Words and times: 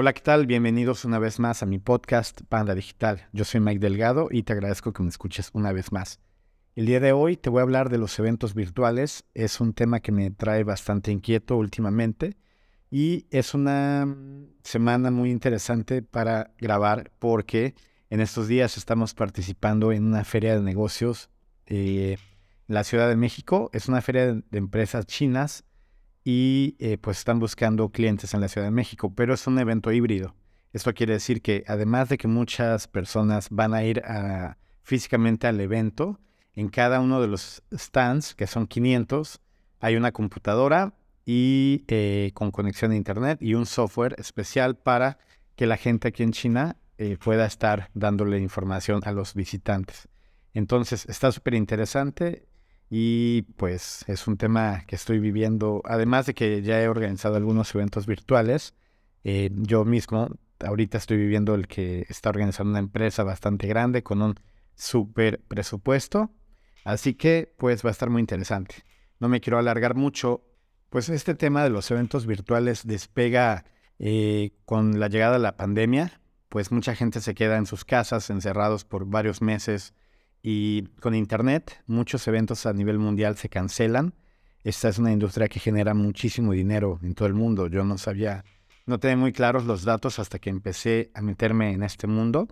Hola, 0.00 0.12
¿qué 0.12 0.20
tal? 0.20 0.46
Bienvenidos 0.46 1.04
una 1.04 1.18
vez 1.18 1.40
más 1.40 1.64
a 1.64 1.66
mi 1.66 1.80
podcast 1.80 2.42
Panda 2.48 2.72
Digital. 2.76 3.26
Yo 3.32 3.44
soy 3.44 3.58
Mike 3.58 3.80
Delgado 3.80 4.28
y 4.30 4.44
te 4.44 4.52
agradezco 4.52 4.92
que 4.92 5.02
me 5.02 5.08
escuches 5.08 5.50
una 5.54 5.72
vez 5.72 5.90
más. 5.90 6.20
El 6.76 6.86
día 6.86 7.00
de 7.00 7.10
hoy 7.10 7.36
te 7.36 7.50
voy 7.50 7.58
a 7.58 7.62
hablar 7.64 7.88
de 7.88 7.98
los 7.98 8.16
eventos 8.20 8.54
virtuales. 8.54 9.24
Es 9.34 9.60
un 9.60 9.72
tema 9.72 9.98
que 9.98 10.12
me 10.12 10.30
trae 10.30 10.62
bastante 10.62 11.10
inquieto 11.10 11.56
últimamente 11.56 12.36
y 12.92 13.26
es 13.30 13.54
una 13.54 14.06
semana 14.62 15.10
muy 15.10 15.32
interesante 15.32 16.00
para 16.00 16.54
grabar 16.58 17.10
porque 17.18 17.74
en 18.08 18.20
estos 18.20 18.46
días 18.46 18.76
estamos 18.76 19.14
participando 19.14 19.90
en 19.90 20.04
una 20.04 20.22
feria 20.22 20.54
de 20.54 20.62
negocios 20.62 21.28
eh, 21.66 22.18
en 22.68 22.74
la 22.76 22.84
Ciudad 22.84 23.08
de 23.08 23.16
México. 23.16 23.68
Es 23.72 23.88
una 23.88 24.00
feria 24.00 24.26
de, 24.32 24.42
de 24.48 24.58
empresas 24.58 25.06
chinas 25.06 25.64
y 26.30 26.76
eh, 26.78 26.98
pues 26.98 27.20
están 27.20 27.38
buscando 27.38 27.88
clientes 27.88 28.34
en 28.34 28.42
la 28.42 28.48
Ciudad 28.48 28.66
de 28.66 28.70
México, 28.70 29.10
pero 29.14 29.32
es 29.32 29.46
un 29.46 29.58
evento 29.58 29.92
híbrido. 29.92 30.34
Esto 30.74 30.92
quiere 30.92 31.14
decir 31.14 31.40
que 31.40 31.64
además 31.66 32.10
de 32.10 32.18
que 32.18 32.28
muchas 32.28 32.86
personas 32.86 33.48
van 33.50 33.72
a 33.72 33.82
ir 33.82 34.02
físicamente 34.82 35.46
al 35.46 35.58
evento, 35.58 36.20
en 36.52 36.68
cada 36.68 37.00
uno 37.00 37.22
de 37.22 37.28
los 37.28 37.62
stands, 37.72 38.34
que 38.34 38.46
son 38.46 38.66
500, 38.66 39.40
hay 39.80 39.96
una 39.96 40.12
computadora 40.12 40.92
y 41.24 41.86
eh, 41.88 42.32
con 42.34 42.50
conexión 42.50 42.92
a 42.92 42.96
internet 42.96 43.38
y 43.40 43.54
un 43.54 43.64
software 43.64 44.14
especial 44.18 44.76
para 44.76 45.16
que 45.56 45.66
la 45.66 45.78
gente 45.78 46.08
aquí 46.08 46.24
en 46.24 46.32
China 46.32 46.76
eh, 46.98 47.16
pueda 47.16 47.46
estar 47.46 47.88
dándole 47.94 48.38
información 48.38 49.00
a 49.06 49.12
los 49.12 49.32
visitantes. 49.32 50.08
Entonces 50.52 51.06
está 51.08 51.32
súper 51.32 51.54
interesante 51.54 52.47
y 52.90 53.42
pues 53.56 54.04
es 54.08 54.26
un 54.26 54.36
tema 54.36 54.84
que 54.86 54.96
estoy 54.96 55.18
viviendo, 55.18 55.82
además 55.84 56.26
de 56.26 56.34
que 56.34 56.62
ya 56.62 56.80
he 56.82 56.88
organizado 56.88 57.36
algunos 57.36 57.74
eventos 57.74 58.06
virtuales, 58.06 58.74
eh, 59.24 59.50
yo 59.52 59.84
mismo 59.84 60.28
ahorita 60.60 60.98
estoy 60.98 61.18
viviendo 61.18 61.54
el 61.54 61.68
que 61.68 62.06
está 62.08 62.30
organizando 62.30 62.70
una 62.70 62.78
empresa 62.78 63.24
bastante 63.24 63.66
grande 63.66 64.02
con 64.02 64.22
un 64.22 64.34
súper 64.74 65.40
presupuesto, 65.48 66.30
así 66.84 67.14
que 67.14 67.54
pues 67.58 67.84
va 67.84 67.90
a 67.90 67.92
estar 67.92 68.10
muy 68.10 68.20
interesante. 68.20 68.76
No 69.20 69.28
me 69.28 69.40
quiero 69.40 69.58
alargar 69.58 69.94
mucho, 69.94 70.44
pues 70.88 71.08
este 71.08 71.34
tema 71.34 71.64
de 71.64 71.70
los 71.70 71.90
eventos 71.90 72.26
virtuales 72.26 72.86
despega 72.86 73.64
eh, 73.98 74.52
con 74.64 74.98
la 74.98 75.08
llegada 75.08 75.34
de 75.34 75.40
la 75.40 75.56
pandemia, 75.56 76.20
pues 76.48 76.72
mucha 76.72 76.94
gente 76.94 77.20
se 77.20 77.34
queda 77.34 77.58
en 77.58 77.66
sus 77.66 77.84
casas 77.84 78.30
encerrados 78.30 78.84
por 78.84 79.04
varios 79.04 79.42
meses 79.42 79.94
y 80.50 80.84
con 81.02 81.14
Internet, 81.14 81.82
muchos 81.86 82.26
eventos 82.26 82.64
a 82.64 82.72
nivel 82.72 82.98
mundial 82.98 83.36
se 83.36 83.50
cancelan. 83.50 84.14
Esta 84.64 84.88
es 84.88 84.98
una 84.98 85.12
industria 85.12 85.46
que 85.46 85.60
genera 85.60 85.92
muchísimo 85.92 86.52
dinero 86.52 86.98
en 87.02 87.14
todo 87.14 87.28
el 87.28 87.34
mundo. 87.34 87.66
Yo 87.66 87.84
no 87.84 87.98
sabía, 87.98 88.46
no 88.86 88.98
tenía 88.98 89.18
muy 89.18 89.32
claros 89.32 89.66
los 89.66 89.84
datos 89.84 90.18
hasta 90.18 90.38
que 90.38 90.48
empecé 90.48 91.10
a 91.12 91.20
meterme 91.20 91.72
en 91.72 91.82
este 91.82 92.06
mundo. 92.06 92.48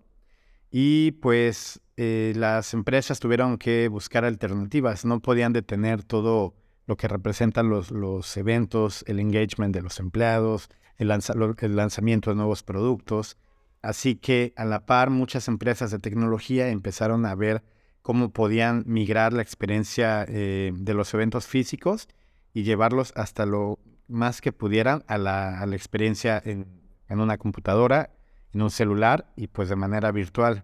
Y 0.70 1.12
pues 1.22 1.80
eh, 1.96 2.34
las 2.36 2.74
empresas 2.74 3.18
tuvieron 3.18 3.56
que 3.56 3.88
buscar 3.88 4.26
alternativas. 4.26 5.06
No 5.06 5.20
podían 5.20 5.54
detener 5.54 6.02
todo 6.02 6.54
lo 6.84 6.98
que 6.98 7.08
representan 7.08 7.70
los, 7.70 8.36
eventos, 8.36 9.04
el 9.06 9.20
engagement 9.20 9.74
de 9.74 9.80
los 9.80 10.00
empleados, 10.00 10.68
el 10.98 11.08
lanzamiento 11.08 12.28
de 12.28 12.36
nuevos 12.36 12.62
productos. 12.62 13.38
Así 13.80 14.16
que 14.16 14.52
a 14.54 14.66
la 14.66 14.84
par 14.84 15.08
muchas 15.08 15.48
empresas 15.48 15.90
de 15.92 15.98
tecnología 15.98 16.68
empezaron 16.68 17.24
a 17.24 17.34
ver 17.34 17.62
cómo 18.06 18.30
podían 18.30 18.84
migrar 18.86 19.32
la 19.32 19.42
experiencia 19.42 20.24
eh, 20.28 20.70
de 20.72 20.94
los 20.94 21.12
eventos 21.12 21.48
físicos 21.48 22.06
y 22.54 22.62
llevarlos 22.62 23.12
hasta 23.16 23.46
lo 23.46 23.80
más 24.06 24.40
que 24.40 24.52
pudieran 24.52 25.02
a 25.08 25.18
la, 25.18 25.66
experiencia 25.72 26.40
en, 26.44 26.68
una 27.08 27.36
computadora, 27.36 28.10
en 28.54 28.62
un 28.62 28.70
celular 28.70 29.32
y 29.34 29.48
pues 29.48 29.68
de 29.68 29.74
manera 29.74 30.12
virtual. 30.12 30.62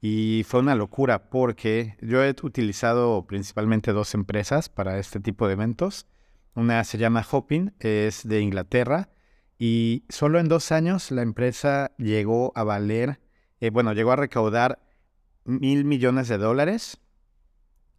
Y 0.00 0.44
fue 0.46 0.60
una 0.60 0.76
locura 0.76 1.28
porque 1.28 1.96
yo 2.00 2.22
he 2.22 2.30
utilizado 2.30 3.26
principalmente 3.26 3.92
dos 3.92 4.14
empresas 4.14 4.68
para 4.68 5.00
este 5.00 5.18
tipo 5.18 5.48
de 5.48 5.54
eventos. 5.54 6.06
Una 6.54 6.84
se 6.84 6.98
llama 6.98 7.26
Hopin, 7.28 7.74
es 7.80 8.28
de 8.28 8.40
Inglaterra, 8.42 9.08
y 9.58 10.04
solo 10.08 10.38
en 10.38 10.46
dos 10.46 10.70
años 10.70 11.10
la 11.10 11.22
empresa 11.22 11.90
llegó 11.98 12.52
a 12.54 12.62
valer, 12.62 13.18
eh, 13.58 13.70
bueno, 13.70 13.92
llegó 13.92 14.12
a 14.12 14.16
recaudar 14.16 14.85
mil 15.46 15.84
millones 15.84 16.28
de 16.28 16.38
dólares. 16.38 16.98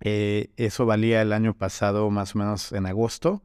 Eh, 0.01 0.51
eso 0.57 0.85
valía 0.85 1.21
el 1.21 1.33
año 1.33 1.55
pasado 1.55 2.09
más 2.09 2.35
o 2.35 2.39
menos 2.39 2.71
en 2.71 2.85
agosto. 2.85 3.43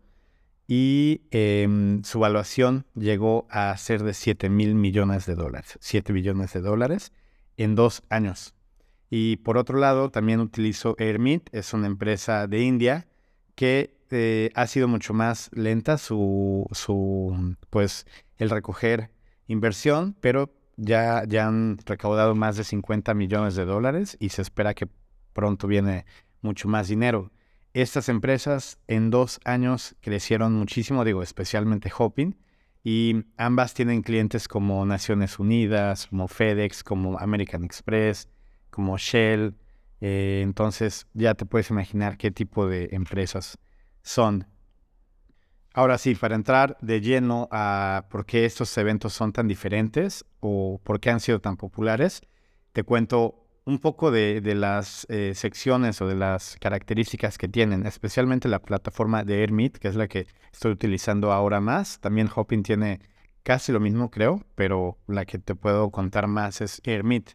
Y 0.68 1.22
em, 1.30 2.02
su 2.04 2.20
valuación 2.20 2.86
llegó 2.94 3.46
a 3.50 3.76
ser 3.76 4.02
de 4.02 4.14
7 4.14 4.48
mil 4.48 4.74
millones 4.74 5.26
de 5.26 5.34
dólares. 5.34 5.78
7 5.80 6.12
billones 6.12 6.52
de 6.52 6.60
dólares 6.60 7.12
en 7.56 7.74
dos 7.74 8.02
años. 8.08 8.54
Y 9.10 9.36
por 9.38 9.58
otro 9.58 9.78
lado, 9.78 10.10
también 10.10 10.40
utilizo 10.40 10.96
Airmeet, 10.98 11.50
es 11.52 11.74
una 11.74 11.86
empresa 11.86 12.46
de 12.46 12.62
India 12.62 13.06
que 13.54 13.98
eh, 14.10 14.50
ha 14.54 14.66
sido 14.66 14.88
mucho 14.88 15.12
más 15.14 15.50
lenta 15.52 15.98
su, 15.98 16.66
su, 16.72 17.56
pues, 17.70 18.06
el 18.38 18.50
recoger 18.50 19.10
inversión, 19.48 20.16
pero 20.20 20.54
ya, 20.82 21.24
ya 21.26 21.46
han 21.46 21.78
recaudado 21.86 22.34
más 22.34 22.56
de 22.56 22.64
50 22.64 23.14
millones 23.14 23.54
de 23.54 23.64
dólares 23.64 24.16
y 24.20 24.30
se 24.30 24.42
espera 24.42 24.74
que 24.74 24.88
pronto 25.32 25.66
viene 25.68 26.04
mucho 26.40 26.68
más 26.68 26.88
dinero. 26.88 27.30
Estas 27.72 28.08
empresas 28.08 28.78
en 28.88 29.10
dos 29.10 29.40
años 29.44 29.96
crecieron 30.00 30.54
muchísimo, 30.54 31.04
digo, 31.04 31.22
especialmente 31.22 31.90
Hopin, 31.96 32.36
y 32.84 33.24
ambas 33.36 33.74
tienen 33.74 34.02
clientes 34.02 34.48
como 34.48 34.84
Naciones 34.84 35.38
Unidas, 35.38 36.08
como 36.08 36.26
FedEx, 36.26 36.82
como 36.82 37.18
American 37.18 37.62
Express, 37.64 38.28
como 38.70 38.98
Shell. 38.98 39.54
Eh, 40.00 40.40
entonces 40.42 41.06
ya 41.14 41.34
te 41.34 41.46
puedes 41.46 41.70
imaginar 41.70 42.18
qué 42.18 42.32
tipo 42.32 42.66
de 42.66 42.88
empresas 42.90 43.56
son. 44.02 44.46
Ahora 45.74 45.96
sí, 45.96 46.14
para 46.14 46.34
entrar 46.34 46.76
de 46.82 47.00
lleno 47.00 47.48
a 47.50 48.04
por 48.10 48.26
qué 48.26 48.44
estos 48.44 48.76
eventos 48.76 49.14
son 49.14 49.32
tan 49.32 49.48
diferentes 49.48 50.26
o 50.40 50.80
por 50.84 51.00
qué 51.00 51.10
han 51.10 51.20
sido 51.20 51.40
tan 51.40 51.56
populares, 51.56 52.20
te 52.72 52.82
cuento 52.82 53.46
un 53.64 53.78
poco 53.78 54.10
de, 54.10 54.42
las 54.54 55.06
eh, 55.08 55.32
secciones 55.34 56.02
o 56.02 56.06
de 56.06 56.16
las 56.16 56.56
características 56.60 57.38
que 57.38 57.48
tienen, 57.48 57.86
especialmente 57.86 58.48
la 58.48 58.60
plataforma 58.60 59.24
de 59.24 59.40
AirMeet, 59.40 59.78
que 59.78 59.88
es 59.88 59.94
la 59.94 60.08
que 60.08 60.26
estoy 60.52 60.72
utilizando 60.72 61.32
ahora 61.32 61.60
más. 61.60 62.00
También 62.00 62.28
Hopin 62.34 62.62
tiene 62.62 63.00
casi 63.42 63.72
lo 63.72 63.80
mismo, 63.80 64.10
creo, 64.10 64.44
pero 64.54 64.98
la 65.06 65.24
que 65.24 65.38
te 65.38 65.54
puedo 65.54 65.90
contar 65.90 66.26
más 66.26 66.60
es 66.60 66.82
AirMeet. 66.84 67.34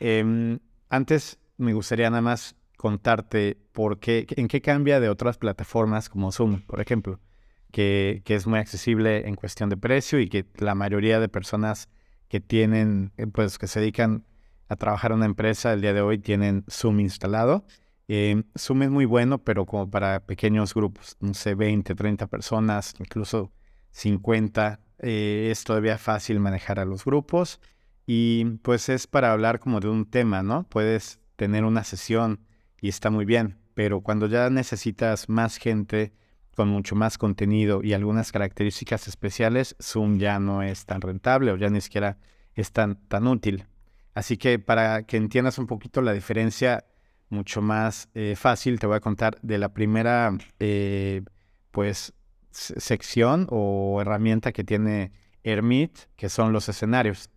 Em, 0.00 0.58
antes 0.88 1.38
me 1.56 1.72
gustaría 1.72 2.10
nada 2.10 2.22
más 2.22 2.56
contarte 2.76 3.58
por 3.72 4.00
qué, 4.00 4.26
en 4.30 4.48
qué 4.48 4.60
cambia 4.60 4.98
de 4.98 5.08
otras 5.08 5.38
plataformas 5.38 6.08
como 6.08 6.32
Zoom, 6.32 6.62
por 6.62 6.80
ejemplo 6.80 7.20
que, 7.70 8.22
es 8.26 8.46
muy 8.46 8.58
accesible 8.58 9.26
en 9.28 9.34
cuestión 9.34 9.68
de 9.68 9.76
precio 9.76 10.20
y 10.20 10.28
que 10.28 10.46
la 10.58 10.74
mayoría 10.74 11.20
de 11.20 11.28
personas 11.28 11.88
que 12.28 12.40
tienen, 12.40 13.12
eh, 13.16 13.26
pues 13.26 13.58
que 13.58 13.66
se 13.66 13.80
dedican 13.80 14.24
a 14.68 14.76
trabajar 14.76 15.12
en 15.12 15.18
una 15.18 15.26
empresa 15.26 15.72
el 15.72 15.80
día 15.80 15.92
de 15.92 16.00
hoy 16.00 16.18
tienen 16.18 16.64
Zoom 16.70 17.00
instalado. 17.00 17.64
Eh, 18.08 18.42
Zoom 18.58 18.82
es 18.82 18.90
muy 18.90 19.04
bueno, 19.04 19.38
pero 19.44 19.66
como 19.66 19.90
para 19.90 20.20
pequeños 20.20 20.74
grupos, 20.74 21.16
no 21.20 21.34
sé, 21.34 21.54
20, 21.54 21.94
30 21.94 22.26
personas, 22.28 22.94
incluso 22.98 23.52
50, 23.90 24.80
eh, 24.98 25.48
es 25.50 25.64
todavía 25.64 25.98
fácil 25.98 26.40
manejar 26.40 26.80
a 26.80 26.84
los 26.84 27.04
grupos 27.04 27.60
y 28.06 28.44
pues 28.62 28.88
es 28.88 29.06
para 29.06 29.32
hablar 29.32 29.58
como 29.58 29.80
de 29.80 29.88
un 29.88 30.08
tema, 30.08 30.42
¿no? 30.42 30.64
Puedes 30.68 31.20
tener 31.36 31.64
una 31.64 31.84
sesión 31.84 32.40
y 32.80 32.88
está 32.88 33.10
muy 33.10 33.24
bien, 33.24 33.58
pero 33.74 34.00
cuando 34.00 34.26
ya 34.26 34.48
necesitas 34.48 35.28
más 35.28 35.56
gente, 35.58 36.12
con 36.56 36.68
mucho 36.68 36.96
más 36.96 37.18
contenido 37.18 37.82
y 37.82 37.92
algunas 37.92 38.32
características 38.32 39.06
especiales, 39.06 39.76
Zoom 39.80 40.18
ya 40.18 40.40
no 40.40 40.62
es 40.62 40.86
tan 40.86 41.02
rentable 41.02 41.52
o 41.52 41.56
ya 41.56 41.68
ni 41.68 41.82
siquiera 41.82 42.16
es 42.54 42.72
tan, 42.72 42.96
tan 43.08 43.26
útil. 43.26 43.66
Así 44.14 44.38
que 44.38 44.58
para 44.58 45.02
que 45.02 45.18
entiendas 45.18 45.58
un 45.58 45.66
poquito 45.66 46.00
la 46.00 46.14
diferencia 46.14 46.86
mucho 47.28 47.60
más 47.60 48.08
eh, 48.14 48.34
fácil, 48.36 48.78
te 48.80 48.86
voy 48.86 48.96
a 48.96 49.00
contar 49.00 49.38
de 49.42 49.58
la 49.58 49.74
primera 49.74 50.32
eh, 50.58 51.22
pues 51.70 52.14
sección 52.50 53.46
o 53.50 54.00
herramienta 54.00 54.52
que 54.52 54.64
tiene 54.64 55.12
Hermit, 55.44 55.98
que 56.16 56.30
son 56.30 56.54
los 56.54 56.70
escenarios. 56.70 57.28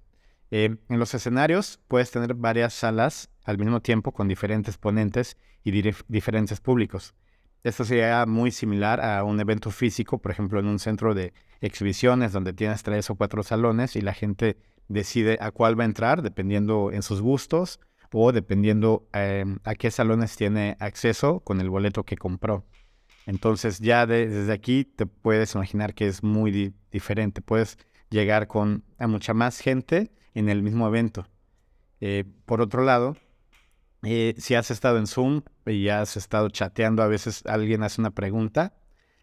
Eh, 0.51 0.77
en 0.87 0.99
los 0.99 1.13
escenarios 1.13 1.81
puedes 1.89 2.09
tener 2.09 2.35
varias 2.35 2.73
salas 2.73 3.29
al 3.43 3.57
mismo 3.57 3.81
tiempo 3.81 4.13
con 4.13 4.29
diferentes 4.29 4.77
ponentes 4.77 5.35
y 5.65 5.71
diferentes 6.07 6.61
públicos. 6.61 7.13
Esto 7.63 7.83
sería 7.83 8.25
muy 8.25 8.51
similar 8.51 9.01
a 9.01 9.23
un 9.23 9.39
evento 9.39 9.69
físico, 9.69 10.19
por 10.19 10.31
ejemplo, 10.31 10.59
en 10.59 10.67
un 10.67 10.79
centro 10.79 11.13
de 11.13 11.33
exhibiciones 11.61 12.31
donde 12.31 12.53
tienes 12.53 12.83
tres 12.83 13.09
o 13.09 13.15
cuatro 13.15 13.43
salones 13.43 13.95
y 13.95 14.01
la 14.01 14.13
gente 14.13 14.57
decide 14.87 15.37
a 15.41 15.51
cuál 15.51 15.77
va 15.77 15.83
a 15.83 15.87
entrar 15.87 16.21
dependiendo 16.21 16.91
en 16.91 17.03
sus 17.03 17.21
gustos 17.21 17.79
o 18.11 18.31
dependiendo 18.31 19.07
em, 19.13 19.59
a 19.63 19.75
qué 19.75 19.91
salones 19.91 20.35
tiene 20.35 20.77
acceso 20.79 21.41
con 21.41 21.59
el 21.59 21.69
boleto 21.69 22.03
que 22.03 22.17
compró. 22.17 22.65
Entonces 23.25 23.79
ya 23.79 24.07
desde 24.07 24.51
aquí 24.51 24.85
te 24.85 25.05
puedes 25.05 25.53
imaginar 25.53 25.93
que 25.93 26.07
es 26.07 26.23
muy 26.23 26.73
diferente. 26.91 27.41
Puedes 27.41 27.77
llegar 28.09 28.47
con 28.47 28.83
a 28.97 29.07
mucha 29.07 29.33
más 29.33 29.59
gente 29.59 30.11
en 30.33 30.49
el 30.49 30.63
mismo 30.63 30.87
evento. 30.87 31.27
Eh, 32.01 32.23
por 32.45 32.61
otro 32.61 32.83
lado, 32.83 33.17
eh, 34.03 34.35
si 34.37 34.55
has 34.55 34.71
estado 34.71 34.97
en 34.97 35.07
Zoom 35.07 35.41
y 35.65 35.89
has 35.89 36.17
estado 36.17 36.49
chateando, 36.49 37.03
a 37.03 37.07
veces 37.07 37.43
alguien 37.45 37.83
hace 37.83 38.01
una 38.01 38.11
pregunta 38.11 38.73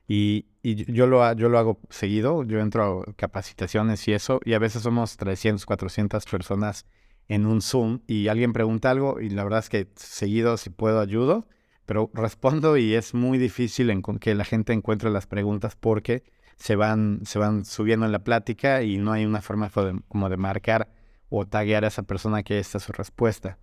y, 0.09 0.47
yo, 0.63 1.07
lo, 1.07 1.23
hago 1.23 1.81
seguido, 1.91 2.45
yo 2.45 2.61
entro 2.61 3.05
a 3.07 3.13
capacitaciones 3.15 4.07
y 4.09 4.13
eso, 4.13 4.41
y 4.45 4.55
a 4.55 4.59
veces 4.59 4.83
somos 4.83 5.17
300, 5.17 5.65
400 5.67 6.25
personas 6.27 6.87
en 7.29 7.47
un 7.47 7.61
Zoom 7.61 8.01
y 8.07 8.29
alguien 8.29 8.53
pregunta 8.53 8.91
algo 8.91 9.21
y 9.21 9.31
la 9.31 9.45
verdad 9.45 9.61
es 9.61 9.69
que 9.69 9.89
seguido 9.97 10.57
si 10.57 10.71
puedo 10.71 11.01
ayudo, 11.01 11.49
pero 11.87 12.11
respondo 12.15 12.77
y 12.77 12.95
es 12.95 13.15
muy 13.15 13.39
difícil 13.39 13.91
en 13.91 14.03
que 14.03 14.35
la 14.35 14.45
gente 14.45 14.73
encuentre 14.73 15.11
las 15.11 15.27
preguntas 15.27 15.77
porque 15.77 16.25
se 16.57 16.77
van, 16.77 17.25
subiendo 17.25 18.07
en 18.07 18.13
la 18.13 18.21
plática 18.21 18.83
y 18.83 18.99
no 18.99 19.13
hay 19.13 19.25
una 19.25 19.43
forma 19.43 19.71
como 20.09 20.29
de 20.29 20.37
marcar 20.37 20.89
o 21.29 21.47
taguear 21.47 21.85
a 21.85 21.89
esa 21.89 22.03
persona 22.05 22.43
que 22.43 22.59
esta 22.59 22.79
es 22.79 22.85
su 22.85 22.93
respuesta. 22.93 23.59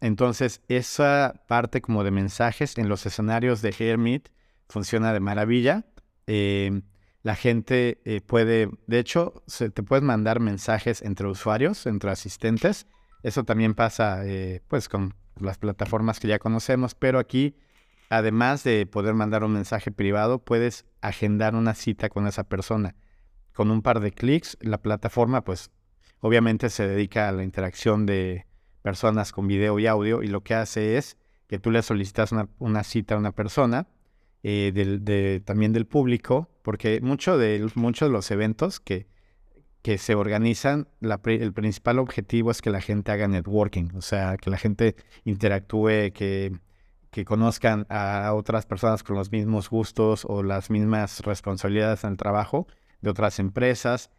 Entonces, 0.00 0.60
esa 0.68 1.42
parte 1.48 1.80
como 1.80 2.04
de 2.04 2.10
mensajes 2.10 2.76
en 2.78 2.88
los 2.88 3.06
escenarios 3.06 3.62
de 3.62 3.74
Hermit 3.78 4.28
funciona 4.68 5.12
de 5.12 5.20
maravilla. 5.20 5.86
Eh, 6.26 6.82
la 7.22 7.34
gente 7.34 8.00
eh, 8.04 8.20
puede, 8.20 8.70
de 8.86 8.98
hecho, 8.98 9.42
se, 9.46 9.70
te 9.70 9.82
puedes 9.82 10.04
mandar 10.04 10.38
mensajes 10.38 11.02
entre 11.02 11.26
usuarios, 11.26 11.86
entre 11.86 12.10
asistentes. 12.10 12.86
Eso 13.22 13.44
también 13.44 13.74
pasa 13.74 14.24
eh, 14.24 14.62
pues 14.68 14.88
con 14.88 15.14
las 15.40 15.58
plataformas 15.58 16.20
que 16.20 16.28
ya 16.28 16.38
conocemos, 16.38 16.94
pero 16.94 17.18
aquí, 17.18 17.56
además 18.10 18.62
de 18.64 18.86
poder 18.86 19.14
mandar 19.14 19.44
un 19.44 19.52
mensaje 19.52 19.90
privado, 19.90 20.38
puedes 20.38 20.84
agendar 21.00 21.54
una 21.54 21.74
cita 21.74 22.08
con 22.08 22.26
esa 22.26 22.44
persona. 22.44 22.94
Con 23.52 23.70
un 23.70 23.82
par 23.82 24.00
de 24.00 24.12
clics, 24.12 24.56
la 24.60 24.78
plataforma 24.78 25.42
pues 25.42 25.70
obviamente 26.20 26.70
se 26.70 26.86
dedica 26.86 27.28
a 27.28 27.32
la 27.32 27.42
interacción 27.42 28.06
de 28.06 28.46
personas 28.86 29.32
con 29.32 29.48
video 29.48 29.80
y 29.80 29.88
audio 29.88 30.22
y 30.22 30.28
lo 30.28 30.44
que 30.44 30.54
hace 30.54 30.96
es 30.96 31.16
que 31.48 31.58
tú 31.58 31.72
le 31.72 31.82
solicitas 31.82 32.30
una, 32.60 32.84
cita 32.84 33.16
a 33.16 33.18
una 33.18 33.32
persona, 33.32 33.88
eh, 34.44 35.42
también 35.44 35.72
del 35.72 35.86
público, 35.88 36.48
porque 36.62 37.00
mucho 37.00 37.36
de, 37.36 37.68
muchos 37.74 38.08
de 38.08 38.12
los 38.12 38.30
eventos 38.30 38.78
que, 38.78 39.08
que 39.82 39.98
se 39.98 40.14
organizan, 40.14 40.86
el 41.00 41.52
principal 41.52 41.98
objetivo 41.98 42.52
es 42.52 42.62
que 42.62 42.70
la 42.70 42.80
gente 42.80 43.10
haga 43.10 43.26
networking, 43.26 43.88
o 43.96 44.02
sea, 44.02 44.36
que 44.36 44.50
la 44.50 44.56
gente 44.56 44.94
interactúe, 45.24 46.12
que, 46.14 46.52
que 47.10 47.24
conozcan 47.24 47.86
a 47.88 48.34
otras 48.34 48.66
personas 48.66 49.02
con 49.02 49.16
los 49.16 49.32
mismos 49.32 49.68
gustos 49.68 50.24
o 50.24 50.44
las 50.44 50.70
mismas 50.70 51.18
responsabilidades 51.24 52.04
en 52.04 52.10
el 52.10 52.16
trabajo 52.16 52.68
de 53.00 53.10
otras 53.10 53.40
empresas. 53.40 54.12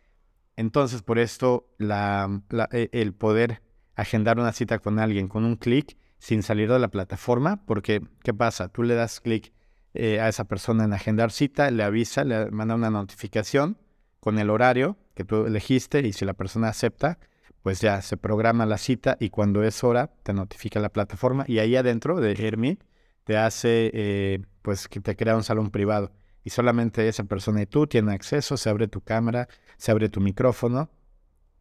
Entonces, 0.57 1.03
por 1.03 1.19
esto, 1.19 1.69
e, 1.79 2.89
el 2.91 3.13
poder 3.13 3.61
agendar 3.97 4.39
una 4.39 4.53
cita 4.53 4.79
con 4.79 4.99
alguien 4.99 5.27
con 5.27 5.43
un 5.43 5.57
clic 5.57 5.97
sin 6.19 6.43
salir 6.43 6.71
de 6.71 6.79
la 6.79 6.87
plataforma, 6.87 7.65
porque 7.65 8.01
¿qué 8.23 8.33
pasa? 8.33 8.69
Tú 8.69 8.83
le 8.83 8.95
das 8.95 9.19
clic 9.19 9.51
eh, 9.93 10.21
a 10.21 10.29
esa 10.29 10.45
persona 10.45 10.85
en 10.85 10.93
agendar 10.93 11.31
cita, 11.31 11.69
le 11.71 11.83
avisa, 11.83 12.23
le 12.23 12.49
manda 12.51 12.75
una 12.75 12.91
notificación 12.91 13.77
con 14.19 14.39
el 14.39 14.49
horario 14.49 14.97
que 15.15 15.23
tú 15.23 15.45
elegiste 15.45 16.07
y 16.07 16.13
si 16.13 16.25
la 16.25 16.33
persona 16.33 16.69
acepta, 16.69 17.17
pues 17.63 17.81
ya 17.81 18.01
se 18.01 18.17
programa 18.17 18.65
la 18.65 18.77
cita 18.77 19.17
y 19.19 19.29
cuando 19.29 19.63
es 19.63 19.83
hora 19.83 20.11
te 20.23 20.31
notifica 20.31 20.79
la 20.79 20.89
plataforma 20.89 21.43
y 21.47 21.59
ahí 21.59 21.75
adentro 21.75 22.19
de 22.19 22.33
Hermit 22.33 22.83
te 23.23 23.37
hace, 23.37 23.91
eh, 23.93 24.39
pues 24.61 24.87
que 24.87 24.99
te 24.99 25.15
crea 25.15 25.35
un 25.35 25.43
salón 25.43 25.71
privado 25.71 26.11
y 26.43 26.51
solamente 26.51 27.07
esa 27.07 27.23
persona 27.23 27.63
y 27.63 27.65
tú 27.65 27.87
tienen 27.87 28.13
acceso, 28.13 28.57
se 28.57 28.69
abre 28.69 28.87
tu 28.87 29.01
cámara, 29.01 29.49
se 29.77 29.91
abre 29.91 30.07
tu 30.07 30.21
micrófono, 30.21 30.89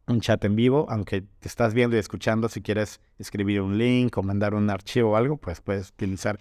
un 0.07 0.21
chat 0.21 0.43
en 0.45 0.55
vivo, 0.55 0.85
aunque 0.89 1.21
te 1.21 1.47
estás 1.47 1.73
viendo 1.73 1.95
y 1.95 1.99
escuchando, 1.99 2.49
si 2.49 2.61
quieres 2.61 3.01
escribir 3.19 3.61
un 3.61 3.77
link 3.77 4.17
o 4.17 4.23
mandar 4.23 4.53
un 4.53 4.69
archivo 4.69 5.11
o 5.11 5.15
algo, 5.15 5.37
pues 5.37 5.61
puedes 5.61 5.89
utilizar 5.89 6.39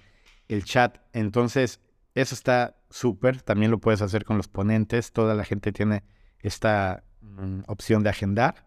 el 0.48 0.64
chat. 0.64 0.98
Entonces, 1.12 1.80
eso 2.14 2.34
está 2.34 2.76
súper, 2.90 3.42
también 3.42 3.70
lo 3.70 3.78
puedes 3.78 4.02
hacer 4.02 4.24
con 4.24 4.36
los 4.36 4.48
ponentes, 4.48 5.12
toda 5.12 5.34
la 5.34 5.44
gente 5.44 5.72
tiene 5.72 6.04
esta 6.40 7.04
mm, 7.20 7.60
opción 7.66 8.02
de 8.02 8.10
agendar. 8.10 8.66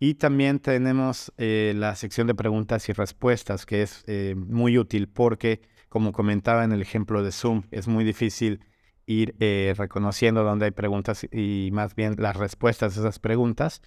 Y 0.00 0.14
también 0.14 0.58
tenemos 0.58 1.32
eh, 1.38 1.72
la 1.76 1.94
sección 1.94 2.26
de 2.26 2.34
preguntas 2.34 2.88
y 2.88 2.92
respuestas, 2.92 3.64
que 3.64 3.82
es 3.82 4.04
eh, 4.06 4.34
muy 4.36 4.76
útil 4.76 5.08
porque, 5.08 5.62
como 5.88 6.12
comentaba 6.12 6.64
en 6.64 6.72
el 6.72 6.82
ejemplo 6.82 7.22
de 7.22 7.32
Zoom, 7.32 7.62
es 7.70 7.86
muy 7.86 8.04
difícil 8.04 8.60
ir 9.06 9.36
eh, 9.38 9.74
reconociendo 9.76 10.42
dónde 10.42 10.66
hay 10.66 10.70
preguntas 10.72 11.26
y 11.30 11.70
más 11.72 11.94
bien 11.94 12.16
las 12.18 12.36
respuestas 12.36 12.96
a 12.96 13.00
esas 13.00 13.18
preguntas. 13.18 13.80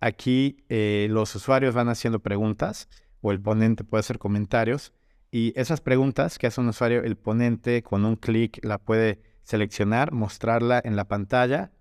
Aquí 0.00 0.64
eh, 0.68 1.08
los 1.10 1.34
usuarios 1.34 1.74
van 1.74 1.88
haciendo 1.88 2.20
preguntas 2.20 2.88
o 3.20 3.32
el 3.32 3.40
ponente 3.40 3.84
puede 3.84 4.00
hacer 4.00 4.18
comentarios 4.18 4.92
y 5.30 5.52
esas 5.56 5.80
preguntas 5.80 6.38
que 6.38 6.46
hace 6.46 6.60
un 6.60 6.68
usuario, 6.68 7.02
el 7.02 7.16
ponente 7.16 7.82
con 7.82 8.04
un 8.04 8.16
clic 8.16 8.58
la 8.64 8.78
puede 8.78 9.20
seleccionar, 9.42 10.12
mostrarla 10.12 10.80
en 10.84 10.96
la 10.96 11.04
pantalla 11.06 11.72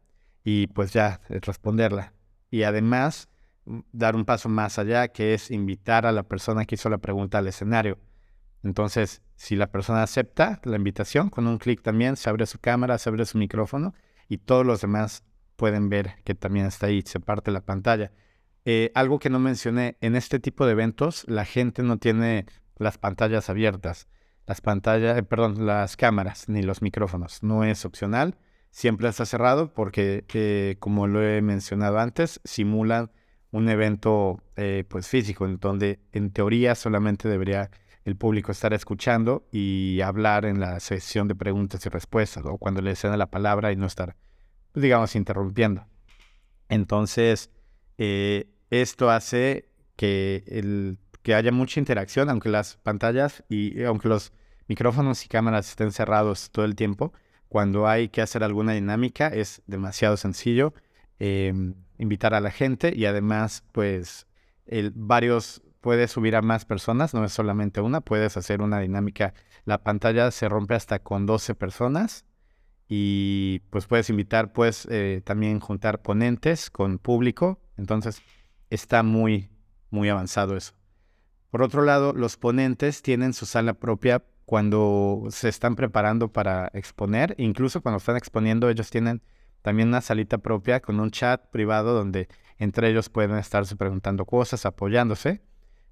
y 0.43 0.67
pues 0.67 0.93
ya 0.93 1.21
eh, 1.29 1.39
responderla. 1.41 2.13
Y 2.51 2.63
además 2.63 3.29
mm, 3.65 3.79
dar 3.91 4.15
un 4.15 4.25
paso 4.25 4.49
más 4.49 4.79
allá 4.79 5.07
que 5.09 5.33
es 5.33 5.51
invitar 5.51 6.05
a 6.05 6.11
la 6.11 6.23
persona 6.23 6.65
que 6.65 6.75
hizo 6.75 6.89
la 6.89 6.97
pregunta 6.97 7.37
al 7.37 7.47
escenario. 7.47 7.97
Entonces, 8.63 9.21
si 9.35 9.55
la 9.55 9.67
persona 9.67 10.03
acepta 10.03 10.59
la 10.63 10.77
invitación, 10.77 11.29
con 11.29 11.47
un 11.47 11.57
clic 11.57 11.81
también 11.81 12.15
se 12.15 12.29
abre 12.29 12.45
su 12.45 12.59
cámara, 12.59 12.97
se 12.97 13.09
abre 13.09 13.25
su 13.25 13.37
micrófono 13.37 13.93
y 14.27 14.39
todos 14.39 14.65
los 14.65 14.81
demás 14.81 15.23
pueden 15.55 15.89
ver 15.89 16.15
que 16.23 16.35
también 16.35 16.65
está 16.65 16.87
ahí, 16.87 17.01
se 17.05 17.19
parte 17.19 17.51
la 17.51 17.61
pantalla. 17.61 18.11
Eh, 18.65 18.91
algo 18.95 19.19
que 19.19 19.29
no 19.29 19.39
mencioné, 19.39 19.97
en 20.01 20.15
este 20.15 20.39
tipo 20.39 20.65
de 20.65 20.71
eventos 20.71 21.23
la 21.27 21.45
gente 21.45 21.83
no 21.83 21.97
tiene 21.97 22.45
las 22.77 22.97
pantallas 22.97 23.49
abiertas, 23.49 24.07
las 24.47 24.61
pantallas, 24.61 25.17
eh, 25.17 25.23
perdón, 25.23 25.65
las 25.65 25.97
cámaras 25.97 26.49
ni 26.49 26.63
los 26.63 26.81
micrófonos. 26.81 27.43
No 27.43 27.63
es 27.63 27.85
opcional, 27.85 28.37
siempre 28.71 29.07
está 29.07 29.25
cerrado 29.25 29.73
porque, 29.73 30.25
eh, 30.33 30.77
como 30.79 31.07
lo 31.07 31.23
he 31.23 31.41
mencionado 31.41 31.99
antes, 31.99 32.41
simulan 32.43 33.11
un 33.51 33.69
evento 33.69 34.41
pues 34.89 35.07
físico, 35.07 35.45
en 35.45 35.59
donde 35.59 35.99
en 36.11 36.31
teoría 36.31 36.75
solamente 36.75 37.29
debería 37.29 37.71
el 38.05 38.15
público 38.15 38.51
estar 38.51 38.73
escuchando 38.73 39.47
y 39.51 39.99
hablar 40.01 40.45
en 40.45 40.59
la 40.59 40.79
sesión 40.79 41.27
de 41.27 41.35
preguntas 41.35 41.85
y 41.85 41.89
respuestas 41.89 42.45
o 42.45 42.57
cuando 42.57 42.81
le 42.81 42.93
den 42.93 43.17
la 43.17 43.31
palabra 43.31 43.71
y 43.71 43.75
no 43.75 43.87
estar, 43.87 44.15
digamos, 44.75 45.15
interrumpiendo. 45.15 45.85
Entonces, 46.69 47.49
eh, 47.97 48.49
esto 48.69 49.09
hace 49.09 49.69
que, 49.95 50.43
el, 50.47 50.97
que 51.21 51.35
haya 51.35 51.51
mucha 51.51 51.79
interacción, 51.79 52.29
aunque 52.29 52.49
las 52.49 52.77
pantallas 52.77 53.43
y 53.49 53.83
aunque 53.83 54.09
los 54.09 54.33
micrófonos 54.67 55.23
y 55.25 55.27
cámaras 55.27 55.69
estén 55.69 55.91
cerrados 55.91 56.49
todo 56.51 56.65
el 56.65 56.75
tiempo, 56.75 57.13
cuando 57.47 57.87
hay 57.87 58.09
que 58.09 58.21
hacer 58.21 58.43
alguna 58.43 58.73
dinámica 58.73 59.27
es 59.27 59.61
demasiado 59.67 60.17
sencillo 60.17 60.73
em, 61.19 61.75
invitar 61.97 62.33
a 62.33 62.41
la 62.41 62.51
gente 62.51 62.91
y 62.95 63.05
además, 63.05 63.63
pues, 63.71 64.27
el, 64.65 64.91
varios 64.95 65.61
puedes 65.81 66.11
subir 66.11 66.35
a 66.35 66.41
más 66.41 66.65
personas, 66.65 67.13
no 67.13 67.23
es 67.23 67.31
solamente 67.31 67.79
una, 67.79 68.01
puedes 68.01 68.37
hacer 68.37 68.61
una 68.61 68.79
dinámica. 68.79 69.33
La 69.65 69.83
pantalla 69.83 70.31
se 70.31 70.49
rompe 70.49 70.73
hasta 70.73 70.99
con 70.99 71.25
12 71.27 71.53
personas 71.55 72.25
y 72.87 73.59
pues 73.69 73.87
puedes 73.87 74.09
invitar, 74.09 74.53
puedes 74.53 74.87
eh, 74.91 75.21
también 75.23 75.59
juntar 75.59 76.01
ponentes 76.01 76.69
con 76.69 76.99
público. 76.99 77.59
Entonces 77.77 78.21
está 78.69 79.03
muy, 79.03 79.49
muy 79.89 80.09
avanzado 80.09 80.55
eso. 80.55 80.73
Por 81.49 81.61
otro 81.61 81.83
lado, 81.83 82.13
los 82.13 82.37
ponentes 82.37 83.01
tienen 83.01 83.33
su 83.33 83.45
sala 83.45 83.75
propia 83.75 84.23
cuando 84.45 85.23
se 85.29 85.49
están 85.49 85.75
preparando 85.75 86.31
para 86.31 86.69
exponer. 86.73 87.35
Incluso 87.37 87.81
cuando 87.81 87.97
están 87.97 88.17
exponiendo, 88.17 88.69
ellos 88.69 88.89
tienen 88.89 89.21
también 89.61 89.87
una 89.87 90.01
salita 90.01 90.37
propia 90.37 90.79
con 90.79 90.99
un 90.99 91.09
chat 91.09 91.49
privado 91.49 91.93
donde 91.93 92.27
entre 92.57 92.89
ellos 92.89 93.09
pueden 93.09 93.35
estarse 93.37 93.75
preguntando 93.75 94.25
cosas, 94.25 94.65
apoyándose. 94.65 95.41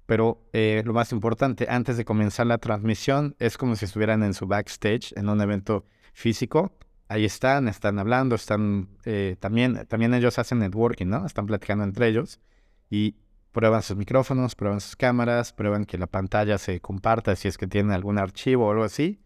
Pero 0.06 0.46
eh, 0.52 0.82
lo 0.84 0.92
más 0.92 1.12
importante, 1.12 1.66
antes 1.68 1.96
de 1.96 2.04
comenzar 2.04 2.46
la 2.46 2.58
transmisión, 2.58 3.34
es 3.38 3.56
como 3.56 3.74
si 3.74 3.86
estuvieran 3.86 4.22
en 4.22 4.34
su 4.34 4.46
backstage, 4.46 5.12
en 5.16 5.28
un 5.28 5.40
evento 5.40 5.86
físico. 6.14 6.72
Ahí 7.08 7.26
están, 7.26 7.68
están 7.68 7.98
hablando, 7.98 8.34
están 8.34 8.88
eh, 9.04 9.36
también, 9.38 9.86
también 9.86 10.14
ellos 10.14 10.38
hacen 10.38 10.60
networking, 10.60 11.06
¿no? 11.06 11.26
Están 11.26 11.44
platicando 11.46 11.84
entre 11.84 12.08
ellos 12.08 12.40
y 12.88 13.16
prueban 13.52 13.82
sus 13.82 13.96
micrófonos, 13.96 14.54
prueban 14.54 14.80
sus 14.80 14.96
cámaras, 14.96 15.52
prueban 15.52 15.84
que 15.84 15.98
la 15.98 16.06
pantalla 16.06 16.56
se 16.56 16.80
comparta 16.80 17.36
si 17.36 17.48
es 17.48 17.58
que 17.58 17.66
tienen 17.66 17.92
algún 17.92 18.18
archivo 18.18 18.66
o 18.66 18.70
algo 18.70 18.84
así. 18.84 19.20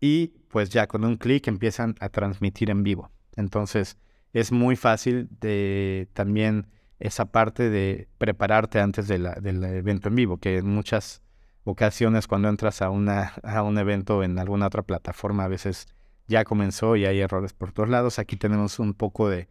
Y 0.00 0.28
pues 0.48 0.68
ya 0.68 0.86
con 0.86 1.04
un 1.04 1.16
clic 1.16 1.48
empiezan 1.48 1.96
a 2.00 2.10
transmitir 2.10 2.70
en 2.70 2.82
vivo. 2.82 3.10
Entonces 3.36 3.96
es 4.32 4.52
muy 4.52 4.76
fácil 4.76 5.28
de 5.40 6.08
también 6.12 6.68
esa 7.00 7.26
parte 7.26 7.70
de 7.70 8.08
prepararte 8.18 8.80
antes 8.80 9.08
del 9.08 9.26
evento 9.64 10.08
en 10.08 10.14
vivo, 10.14 10.38
que 10.38 10.58
en 10.58 10.68
muchas 10.68 11.22
ocasiones 11.64 12.26
cuando 12.26 12.48
entras 12.48 12.82
a, 12.82 12.90
una, 12.90 13.34
a 13.42 13.62
un 13.62 13.78
evento 13.78 14.22
en 14.22 14.38
alguna 14.38 14.66
otra 14.66 14.82
plataforma 14.82 15.44
a 15.44 15.48
veces 15.48 15.88
ya 16.28 16.44
comenzó 16.44 16.94
y 16.94 17.06
hay 17.06 17.20
errores 17.20 17.54
por 17.54 17.72
todos 17.72 17.88
lados. 17.88 18.18
Aquí 18.18 18.36
tenemos 18.36 18.78
un 18.78 18.94
poco 18.94 19.28
de 19.28 19.48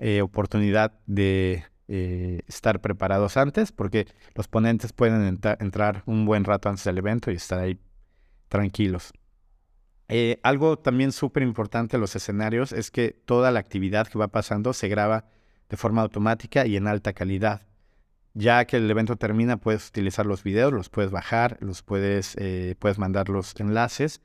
eh, 0.00 0.20
oportunidad 0.20 0.98
de 1.06 1.64
eh, 1.88 2.42
estar 2.48 2.80
preparados 2.80 3.36
antes, 3.36 3.72
porque 3.72 4.06
los 4.34 4.48
ponentes 4.48 4.92
pueden 4.92 5.40
entrar 5.60 6.02
un 6.04 6.26
buen 6.26 6.44
rato 6.44 6.68
antes 6.68 6.84
del 6.84 6.98
evento 6.98 7.30
y 7.30 7.36
estar 7.36 7.60
ahí 7.60 7.78
tranquilos. 8.48 9.12
Eh, 10.08 10.38
algo 10.42 10.78
también 10.78 11.12
súper 11.12 11.42
importante 11.42 11.96
en 11.96 12.00
los 12.00 12.14
escenarios 12.14 12.72
es 12.72 12.90
que 12.90 13.10
toda 13.10 13.50
la 13.50 13.60
actividad 13.60 14.06
que 14.06 14.18
va 14.18 14.28
pasando 14.28 14.72
se 14.72 14.88
graba 14.88 15.24
de 15.68 15.76
forma 15.76 16.02
automática 16.02 16.66
y 16.66 16.76
en 16.76 16.88
alta 16.88 17.12
calidad. 17.12 17.62
Ya 18.34 18.64
que 18.66 18.76
el 18.76 18.90
evento 18.90 19.16
termina, 19.16 19.56
puedes 19.56 19.88
utilizar 19.88 20.26
los 20.26 20.42
videos, 20.42 20.72
los 20.72 20.90
puedes 20.90 21.10
bajar, 21.10 21.56
los 21.60 21.82
puedes, 21.82 22.36
puedes 22.78 22.98
mandar 22.98 23.30
los 23.30 23.58
enlaces. 23.58 24.20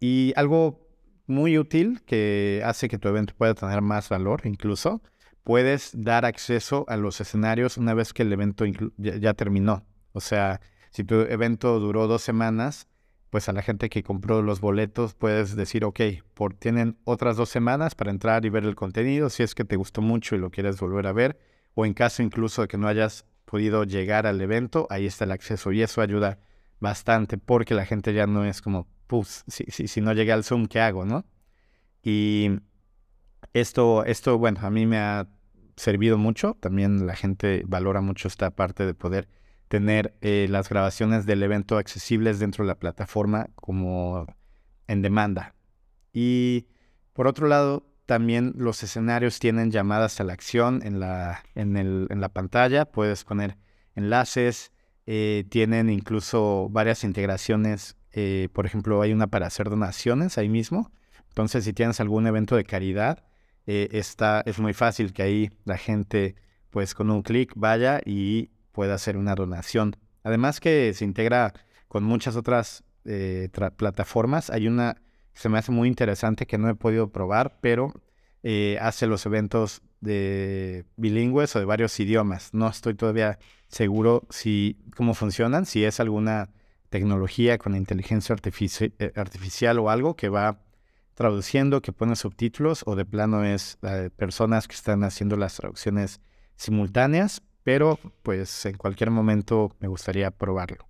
Y 0.00 0.32
algo 0.36 0.83
muy 1.26 1.58
útil 1.58 2.02
que 2.06 2.62
hace 2.64 2.88
que 2.88 2.98
tu 2.98 3.08
evento 3.08 3.34
pueda 3.36 3.54
tener 3.54 3.80
más 3.80 4.08
valor 4.08 4.42
incluso, 4.44 5.02
puedes 5.42 5.90
dar 5.94 6.24
acceso 6.24 6.84
a 6.88 6.96
los 6.96 7.20
escenarios 7.20 7.76
una 7.76 7.94
vez 7.94 8.12
que 8.12 8.22
el 8.22 8.32
evento 8.32 8.64
ya 8.96 9.34
terminó. 9.34 9.84
O 10.12 10.20
sea, 10.20 10.60
si 10.90 11.04
tu 11.04 11.16
evento 11.16 11.80
duró 11.80 12.06
dos 12.06 12.22
semanas, 12.22 12.88
pues 13.30 13.48
a 13.48 13.52
la 13.52 13.62
gente 13.62 13.90
que 13.90 14.02
compró 14.02 14.42
los 14.42 14.60
boletos 14.60 15.14
puedes 15.14 15.56
decir, 15.56 15.84
ok, 15.84 16.00
por, 16.34 16.54
tienen 16.54 16.96
otras 17.04 17.36
dos 17.36 17.48
semanas 17.48 17.94
para 17.94 18.12
entrar 18.12 18.44
y 18.44 18.48
ver 18.48 18.64
el 18.64 18.76
contenido, 18.76 19.28
si 19.28 19.42
es 19.42 19.54
que 19.54 19.64
te 19.64 19.76
gustó 19.76 20.02
mucho 20.02 20.36
y 20.36 20.38
lo 20.38 20.50
quieres 20.50 20.78
volver 20.78 21.06
a 21.08 21.12
ver, 21.12 21.38
o 21.74 21.84
en 21.84 21.94
caso 21.94 22.22
incluso 22.22 22.62
de 22.62 22.68
que 22.68 22.78
no 22.78 22.86
hayas 22.86 23.26
podido 23.44 23.82
llegar 23.84 24.26
al 24.26 24.40
evento, 24.40 24.86
ahí 24.88 25.06
está 25.06 25.24
el 25.24 25.32
acceso 25.32 25.72
y 25.72 25.82
eso 25.82 26.00
ayuda 26.00 26.38
bastante 26.78 27.36
porque 27.36 27.74
la 27.74 27.84
gente 27.84 28.14
ya 28.14 28.26
no 28.26 28.44
es 28.44 28.62
como, 28.62 28.86
pues, 29.06 29.44
si, 29.48 29.64
si, 29.68 29.88
si 29.88 30.00
no 30.00 30.12
llegué 30.12 30.32
al 30.32 30.44
Zoom, 30.44 30.66
¿qué 30.66 30.80
hago, 30.80 31.04
no? 31.04 31.24
Y 32.02 32.50
esto, 33.52 34.04
esto, 34.04 34.38
bueno, 34.38 34.60
a 34.62 34.70
mí 34.70 34.86
me 34.86 34.98
ha 34.98 35.28
servido 35.76 36.18
mucho, 36.18 36.56
también 36.60 37.06
la 37.06 37.16
gente 37.16 37.62
valora 37.66 38.00
mucho 38.00 38.28
esta 38.28 38.50
parte 38.50 38.86
de 38.86 38.94
poder 38.94 39.28
tener 39.68 40.14
eh, 40.20 40.46
las 40.48 40.68
grabaciones 40.68 41.26
del 41.26 41.42
evento 41.42 41.78
accesibles 41.78 42.38
dentro 42.38 42.64
de 42.64 42.68
la 42.68 42.78
plataforma 42.78 43.48
como 43.56 44.26
en 44.86 45.02
demanda. 45.02 45.54
Y 46.12 46.66
por 47.12 47.26
otro 47.26 47.48
lado, 47.48 47.86
también 48.06 48.52
los 48.56 48.82
escenarios 48.82 49.38
tienen 49.38 49.70
llamadas 49.70 50.20
a 50.20 50.24
la 50.24 50.32
acción 50.32 50.80
en 50.84 51.00
la, 51.00 51.42
en 51.54 51.76
el, 51.76 52.06
en 52.10 52.20
la 52.20 52.28
pantalla. 52.28 52.84
Puedes 52.84 53.24
poner 53.24 53.56
enlaces, 53.94 54.72
eh, 55.06 55.44
tienen 55.48 55.90
incluso 55.90 56.68
varias 56.70 57.04
integraciones. 57.04 57.96
Eh, 58.14 58.48
por 58.52 58.64
ejemplo, 58.66 59.02
hay 59.02 59.12
una 59.12 59.26
para 59.26 59.46
hacer 59.46 59.68
donaciones 59.68 60.38
ahí 60.38 60.48
mismo. 60.48 60.90
Entonces, 61.28 61.64
si 61.64 61.72
tienes 61.72 62.00
algún 62.00 62.26
evento 62.26 62.56
de 62.56 62.64
caridad, 62.64 63.24
está, 63.66 64.42
es 64.46 64.58
muy 64.58 64.74
fácil 64.74 65.12
que 65.12 65.22
ahí 65.22 65.50
la 65.64 65.76
gente, 65.78 66.36
pues 66.70 66.94
con 66.94 67.10
un 67.10 67.22
clic, 67.22 67.52
vaya 67.56 68.00
y 68.04 68.50
puede 68.72 68.92
hacer 68.92 69.16
una 69.16 69.34
donación. 69.34 69.96
Además 70.22 70.60
que 70.60 70.92
se 70.94 71.04
integra 71.04 71.52
con 71.88 72.02
muchas 72.02 72.34
otras 72.34 72.84
eh, 73.04 73.48
plataformas. 73.76 74.50
Hay 74.50 74.66
una 74.66 74.94
que 75.32 75.40
se 75.40 75.48
me 75.48 75.58
hace 75.58 75.70
muy 75.70 75.88
interesante 75.88 76.46
que 76.46 76.58
no 76.58 76.68
he 76.68 76.74
podido 76.74 77.10
probar, 77.10 77.58
pero 77.60 77.92
eh, 78.42 78.78
hace 78.80 79.06
los 79.06 79.26
eventos 79.26 79.82
de 80.00 80.86
bilingües 80.96 81.54
o 81.54 81.58
de 81.58 81.64
varios 81.64 81.98
idiomas. 82.00 82.52
No 82.52 82.68
estoy 82.68 82.94
todavía 82.94 83.38
seguro 83.68 84.26
si 84.30 84.78
cómo 84.96 85.14
funcionan, 85.14 85.66
si 85.66 85.84
es 85.84 86.00
alguna 86.00 86.50
tecnología 86.94 87.58
con 87.58 87.74
inteligencia 87.74 88.36
eh, 88.36 89.12
artificial 89.16 89.80
o 89.80 89.90
algo 89.90 90.14
que 90.14 90.28
va 90.28 90.60
traduciendo, 91.14 91.82
que 91.82 91.90
pone 91.92 92.14
subtítulos, 92.14 92.84
o 92.86 92.94
de 92.94 93.04
plano 93.04 93.42
es 93.42 93.78
personas 94.16 94.68
que 94.68 94.76
están 94.76 95.02
haciendo 95.02 95.36
las 95.36 95.56
traducciones 95.56 96.20
simultáneas, 96.54 97.42
pero 97.64 97.98
pues 98.22 98.64
en 98.66 98.76
cualquier 98.76 99.10
momento 99.10 99.74
me 99.80 99.88
gustaría 99.88 100.30
probarlo. 100.30 100.86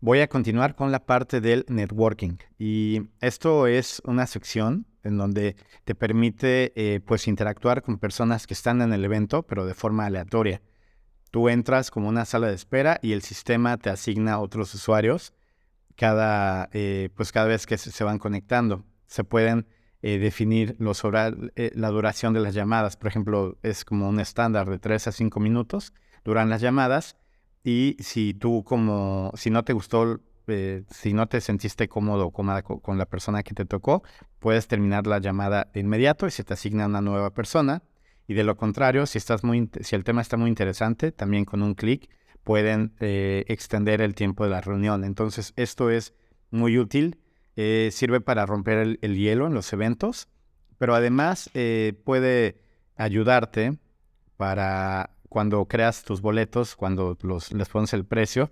Voy 0.00 0.20
a 0.20 0.28
continuar 0.28 0.74
con 0.74 0.92
la 0.92 1.06
parte 1.06 1.40
del 1.40 1.64
networking 1.68 2.36
y 2.58 3.08
esto 3.20 3.66
es 3.66 4.02
una 4.04 4.26
sección 4.26 4.86
en 5.04 5.16
donde 5.16 5.56
te 5.84 5.94
permite 5.94 6.72
eh, 6.76 7.00
pues 7.00 7.28
interactuar 7.28 7.80
con 7.80 7.98
personas 7.98 8.46
que 8.46 8.52
están 8.52 8.82
en 8.82 8.92
el 8.92 9.04
evento 9.06 9.42
pero 9.42 9.64
de 9.64 9.72
forma 9.72 10.04
aleatoria. 10.04 10.60
Tú 11.30 11.48
entras 11.48 11.90
como 11.90 12.08
una 12.08 12.24
sala 12.24 12.48
de 12.48 12.54
espera 12.54 12.98
y 13.02 13.12
el 13.12 13.22
sistema 13.22 13.76
te 13.76 13.90
asigna 13.90 14.40
otros 14.40 14.74
usuarios 14.74 15.32
cada, 15.96 16.68
eh, 16.72 17.10
pues 17.14 17.32
cada 17.32 17.46
vez 17.46 17.66
que 17.66 17.78
se 17.78 18.04
van 18.04 18.18
conectando. 18.18 18.84
Se 19.06 19.24
pueden 19.24 19.66
eh, 20.02 20.18
definir 20.18 20.76
los 20.78 21.02
eh, 21.04 21.72
la 21.74 21.88
duración 21.88 22.32
de 22.32 22.40
las 22.40 22.54
llamadas. 22.54 22.96
Por 22.96 23.08
ejemplo, 23.08 23.58
es 23.62 23.84
como 23.84 24.08
un 24.08 24.18
estándar 24.18 24.68
de 24.68 24.78
3 24.78 25.08
a 25.08 25.12
5 25.12 25.40
minutos 25.40 25.92
duran 26.24 26.50
las 26.50 26.60
llamadas 26.60 27.16
y 27.62 27.96
si 28.00 28.34
tú 28.34 28.64
como, 28.64 29.32
si 29.34 29.50
no 29.50 29.64
te 29.64 29.72
gustó, 29.72 30.20
eh, 30.46 30.84
si 30.90 31.12
no 31.12 31.26
te 31.26 31.40
sentiste 31.40 31.88
cómodo 31.88 32.26
o 32.26 32.32
cómoda 32.32 32.62
con, 32.62 32.98
la 32.98 33.06
persona 33.06 33.42
que 33.42 33.54
te 33.54 33.64
tocó, 33.64 34.02
puedes 34.38 34.66
terminar 34.66 35.06
la 35.06 35.18
llamada 35.18 35.68
de 35.72 35.80
inmediato 35.80 36.26
y 36.26 36.30
se 36.30 36.44
te 36.44 36.54
asigna 36.54 36.86
una 36.86 37.00
nueva 37.00 37.30
persona. 37.30 37.82
Y 38.30 38.34
de 38.34 38.44
lo 38.44 38.56
contrario, 38.56 39.06
si, 39.06 39.18
estás 39.18 39.42
muy, 39.42 39.68
si 39.80 39.96
el 39.96 40.04
tema 40.04 40.20
está 40.20 40.36
muy 40.36 40.48
interesante, 40.48 41.10
también 41.10 41.44
con 41.44 41.62
un 41.62 41.74
clic 41.74 42.08
pueden 42.44 42.94
extender 43.00 44.00
el 44.00 44.14
tiempo 44.14 44.44
de 44.44 44.50
la 44.50 44.60
reunión. 44.60 45.02
Entonces, 45.02 45.52
esto 45.56 45.90
es 45.90 46.14
muy 46.50 46.78
útil 46.78 47.18
eh, 47.56 47.90
sirve 47.92 48.20
para 48.20 48.46
romper 48.46 48.98
el, 49.02 49.16
hielo 49.16 49.46
en 49.46 49.54
los 49.54 49.72
eventos, 49.72 50.28
pero 50.78 50.94
además 50.94 51.50
eh, 51.54 51.92
puede 52.04 52.62
ayudarte 52.96 53.78
para 54.36 55.10
cuando 55.28 55.66
creas 55.66 56.04
tus 56.04 56.22
boletos, 56.22 56.76
cuando 56.76 57.18
los, 57.22 57.52
les 57.52 57.68
pones 57.68 57.92
el 57.92 58.04
precio, 58.06 58.50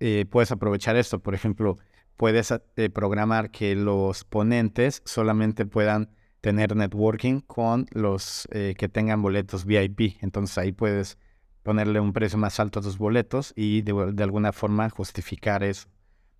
eh, 0.00 0.26
puedes 0.28 0.52
aprovechar 0.52 0.96
esto. 0.96 1.20
Por 1.20 1.34
ejemplo, 1.34 1.78
puedes 2.16 2.52
programar 2.92 3.50
que 3.50 3.74
los 3.76 4.24
ponentes 4.24 5.02
solamente 5.04 5.64
puedan 5.64 6.10
tener 6.44 6.76
networking 6.76 7.40
con 7.40 7.86
los 7.92 8.46
que 8.50 8.88
tengan 8.88 9.22
boletos 9.22 9.64
VIP. 9.64 10.18
Entonces 10.20 10.58
ahí 10.58 10.72
puedes 10.72 11.16
ponerle 11.62 12.00
un 12.00 12.12
precio 12.12 12.38
más 12.38 12.60
alto 12.60 12.80
a 12.80 12.82
tus 12.82 12.98
boletos 12.98 13.54
y 13.56 13.80
de 13.80 14.22
alguna 14.22 14.52
forma 14.52 14.90
justificar 14.90 15.62
eso 15.62 15.88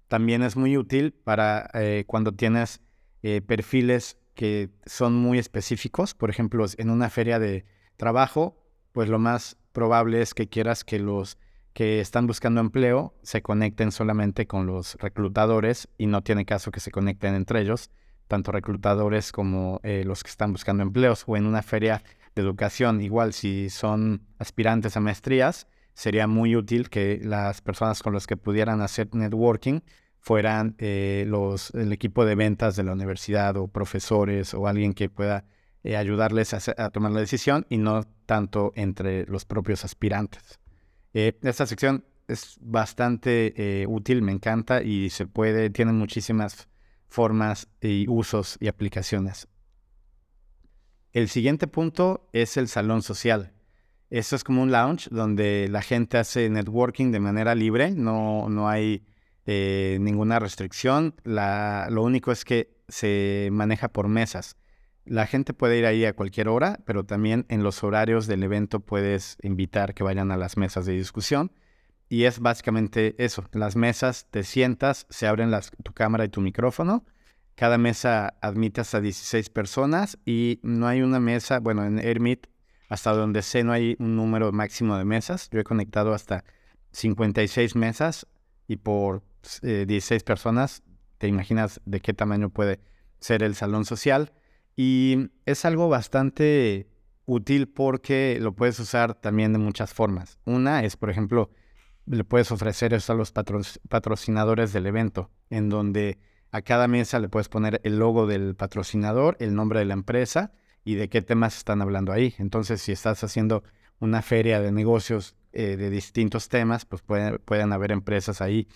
también 0.09 0.43
es 0.43 0.57
muy 0.57 0.77
útil 0.77 1.13
para 1.13 1.69
eh, 1.75 2.05
cuando 2.07 2.33
tienes 2.33 2.81
eh, 3.23 3.41
perfiles 3.41 4.17
que 4.35 4.71
son 4.87 5.15
muy 5.15 5.39
específicos. 5.39 6.15
Por 6.15 6.31
ejemplo, 6.31 6.65
en 6.77 6.91
una 6.91 7.11
feria 7.11 7.39
de 7.39 7.65
trabajo, 7.97 8.57
pues 8.93 9.09
lo 9.09 9.19
más 9.19 9.57
probable 9.73 10.23
es 10.23 10.35
que 10.35 10.49
quieras 10.49 10.85
que 10.85 10.99
los 10.99 11.39
que 11.73 12.01
están 12.01 12.29
buscando 12.29 12.61
empleo 12.61 13.15
se 13.23 13.43
conecten 13.43 13.91
solamente 13.91 14.47
con 14.47 14.67
los 14.67 14.95
reclutadores 14.97 15.89
y 15.99 16.07
no 16.07 16.23
tiene 16.23 16.45
caso 16.45 16.71
que 16.71 16.79
se 16.79 16.93
conecten 16.93 17.35
entre 17.35 17.63
ellos, 17.63 17.91
tanto 18.29 18.53
reclutadores 18.53 19.33
como 19.33 19.81
eh, 19.83 20.03
los 20.05 20.23
que 20.23 20.31
están 20.31 20.53
buscando 20.53 20.83
empleos. 20.83 21.25
O 21.27 21.37
en 21.37 21.47
una 21.47 21.63
feria 21.63 22.03
de 22.35 22.43
educación, 22.43 23.01
igual 23.01 23.33
si 23.33 23.71
son 23.71 24.23
aspirantes 24.39 24.97
a 24.97 25.01
maestrías, 25.01 25.67
sería 25.95 26.27
muy 26.27 26.57
útil 26.57 26.91
que 26.91 27.21
las 27.23 27.61
personas 27.61 28.03
con 28.03 28.15
las 28.15 28.27
que 28.27 28.37
pudieran 28.37 28.81
hacer 28.81 29.15
networking 29.15 29.81
fueran 30.19 30.75
eh, 30.79 31.25
los, 31.29 31.71
el 31.75 31.93
equipo 31.93 32.25
de 32.25 32.35
ventas 32.35 32.77
de 32.77 32.83
la 32.83 32.93
universidad 32.93 33.57
o 33.57 33.69
profesores 33.69 34.55
o 34.55 34.67
alguien 34.67 34.95
que 34.95 35.09
pueda 35.09 35.45
eh, 35.85 35.97
ayudarles 35.97 36.55
a, 36.55 36.91
tomar 36.91 37.13
la 37.13 37.21
decisión 37.21 37.67
y 37.69 37.77
no 37.77 38.05
tanto 38.27 38.73
entre 38.75 39.27
los 39.27 39.45
propios 39.45 39.85
aspirantes. 39.85 40.59
Esta 41.13 41.67
sección 41.67 42.05
es 42.27 42.57
bastante 42.61 43.87
útil, 43.87 44.23
me 44.23 44.33
encanta 44.33 44.83
y 44.83 45.11
se 45.11 45.27
puede, 45.27 45.71
tiene 45.71 45.93
muchísimas 45.93 46.69
formas 47.15 47.69
y 47.81 48.07
usos 48.09 48.59
y 48.61 48.67
aplicaciones. 48.67 49.47
El 51.13 51.29
siguiente 51.29 51.69
punto 51.69 52.29
es 52.33 52.57
el 52.57 52.67
salón 52.67 53.03
social. 53.03 53.53
Esto 54.11 54.35
es 54.35 54.43
como 54.43 54.63
un 54.63 54.73
lounge 54.73 55.09
donde 55.11 55.69
la 55.71 55.81
gente 55.81 56.19
hace 56.19 56.51
networking 56.51 57.13
de 57.13 57.21
manera 57.21 57.55
libre, 57.55 57.93
no, 57.93 58.49
no 58.49 58.69
hay 58.69 59.07
eh, 59.47 59.99
ninguna 60.01 60.41
restricción. 60.41 61.15
lo 61.25 62.03
único 62.03 62.33
es 62.33 62.45
que 62.45 62.75
se 62.89 63.49
maneja 63.53 63.89
por 63.89 64.09
mesas. 64.09 64.57
La 65.05 65.27
gente 65.27 65.55
puede 65.55 65.79
ir 65.79 65.87
ahí 65.87 66.05
a 66.05 66.17
cualquier 66.17 66.49
hora, 66.49 66.81
pero 66.85 67.05
también 67.05 67.47
en 67.49 67.63
los 67.63 67.85
horarios 67.85 68.27
del 68.27 68.43
evento 68.43 68.81
puedes 68.81 69.37
invitar 69.43 69.95
que 69.95 70.03
vayan 70.03 70.33
a 70.33 70.37
las 70.37 70.57
mesas 70.57 70.85
de 70.85 70.95
discusión. 70.95 71.53
Y 72.15 72.27
es 72.27 72.39
básicamente 72.39 73.17
eso. 73.19 73.45
Las 73.55 73.75
mesas 73.75 74.29
te 74.31 74.45
sientas, 74.45 75.05
se 75.11 75.27
abren 75.27 75.51
tu 75.83 75.93
cámara 75.93 76.25
y 76.25 76.29
tu 76.29 76.41
micrófono. 76.41 77.05
Cada 77.57 77.77
mesa 77.77 78.35
admite 78.41 78.81
hasta 78.81 79.01
16 79.01 79.51
personas 79.51 80.17
y 80.25 80.61
no 80.63 80.87
hay 80.87 81.03
una 81.03 81.19
mesa, 81.19 81.59
bueno, 81.59 81.85
en 81.85 81.99
Airmeet 81.99 82.49
hasta 82.89 83.13
donde 83.13 83.43
sé 83.43 83.65
no 83.65 83.73
hay 83.73 83.97
un 83.99 84.15
número 84.15 84.53
máximo 84.53 84.97
de 84.97 85.05
mesas. 85.05 85.51
Yo 85.51 85.59
he 85.59 85.65
conectado 85.65 86.15
hasta 86.15 86.45
56 86.93 87.75
mesas 87.75 88.29
y 88.69 88.77
por 88.77 89.25
16 89.63 90.23
eh, 90.23 90.25
personas, 90.25 90.85
te 91.19 91.27
imaginas 91.27 91.81
de 91.85 91.99
qué 91.99 92.15
tamaño 92.15 92.49
puede 92.49 92.79
ser 93.19 93.43
el 93.43 93.57
salón 93.57 93.85
social. 93.87 94.33
Y 94.77 95.31
es 95.47 95.65
algo 95.65 95.89
bastante 95.89 96.87
útil 97.27 97.67
porque 97.67 98.39
lo 98.41 98.55
puedes 98.55 98.79
usar 98.79 99.15
también 99.15 99.53
de 99.53 99.59
muchas 99.59 99.93
formas. 99.93 100.39
Una 100.45 100.85
es, 100.85 100.97
por 100.97 101.11
ejemplo, 101.11 101.51
le 102.07 102.25
puedes 102.25 102.51
ofrecer 102.53 102.95
eso 102.95 103.13
a 103.13 103.17
los 103.17 103.33
patrocinadores 103.33 104.73
del 104.73 104.87
evento, 104.87 105.31
en 105.51 105.69
donde 105.69 106.19
a 106.51 106.63
cada 106.63 106.87
mesa 106.87 107.19
le 107.19 107.29
puedes 107.29 107.49
poner 107.49 107.81
el 107.85 107.99
logo 107.99 108.27
del 108.27 108.55
patrocinador, 108.55 109.37
el 109.41 109.55
nombre 109.55 109.81
de 109.81 109.87
la 109.87 109.95
empresa 109.95 110.53
y 110.85 110.95
de 110.95 111.09
qué 111.09 111.23
temas 111.23 111.57
están 111.57 111.83
hablando 111.83 112.13
ahí. 112.13 112.35
Entonces, 112.39 112.81
si 112.83 112.93
estás 112.93 113.25
haciendo 113.25 113.65
una 113.99 114.23
feria 114.23 114.61
de 114.61 114.71
negocios 114.71 115.35
eh, 115.53 115.77
de 115.77 115.91
distintos 115.91 116.49
temas, 116.49 116.85
pues 116.85 117.03
pueden, 117.03 117.73
haber 117.73 117.93
empresas 117.93 118.41
ahí 118.41 118.69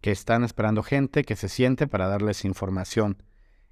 que 0.00 0.10
están 0.10 0.42
esperando 0.42 0.82
gente 0.82 1.24
que 1.24 1.36
se 1.36 1.48
siente 1.48 1.86
para 1.86 2.08
darles 2.08 2.44
información. 2.44 3.22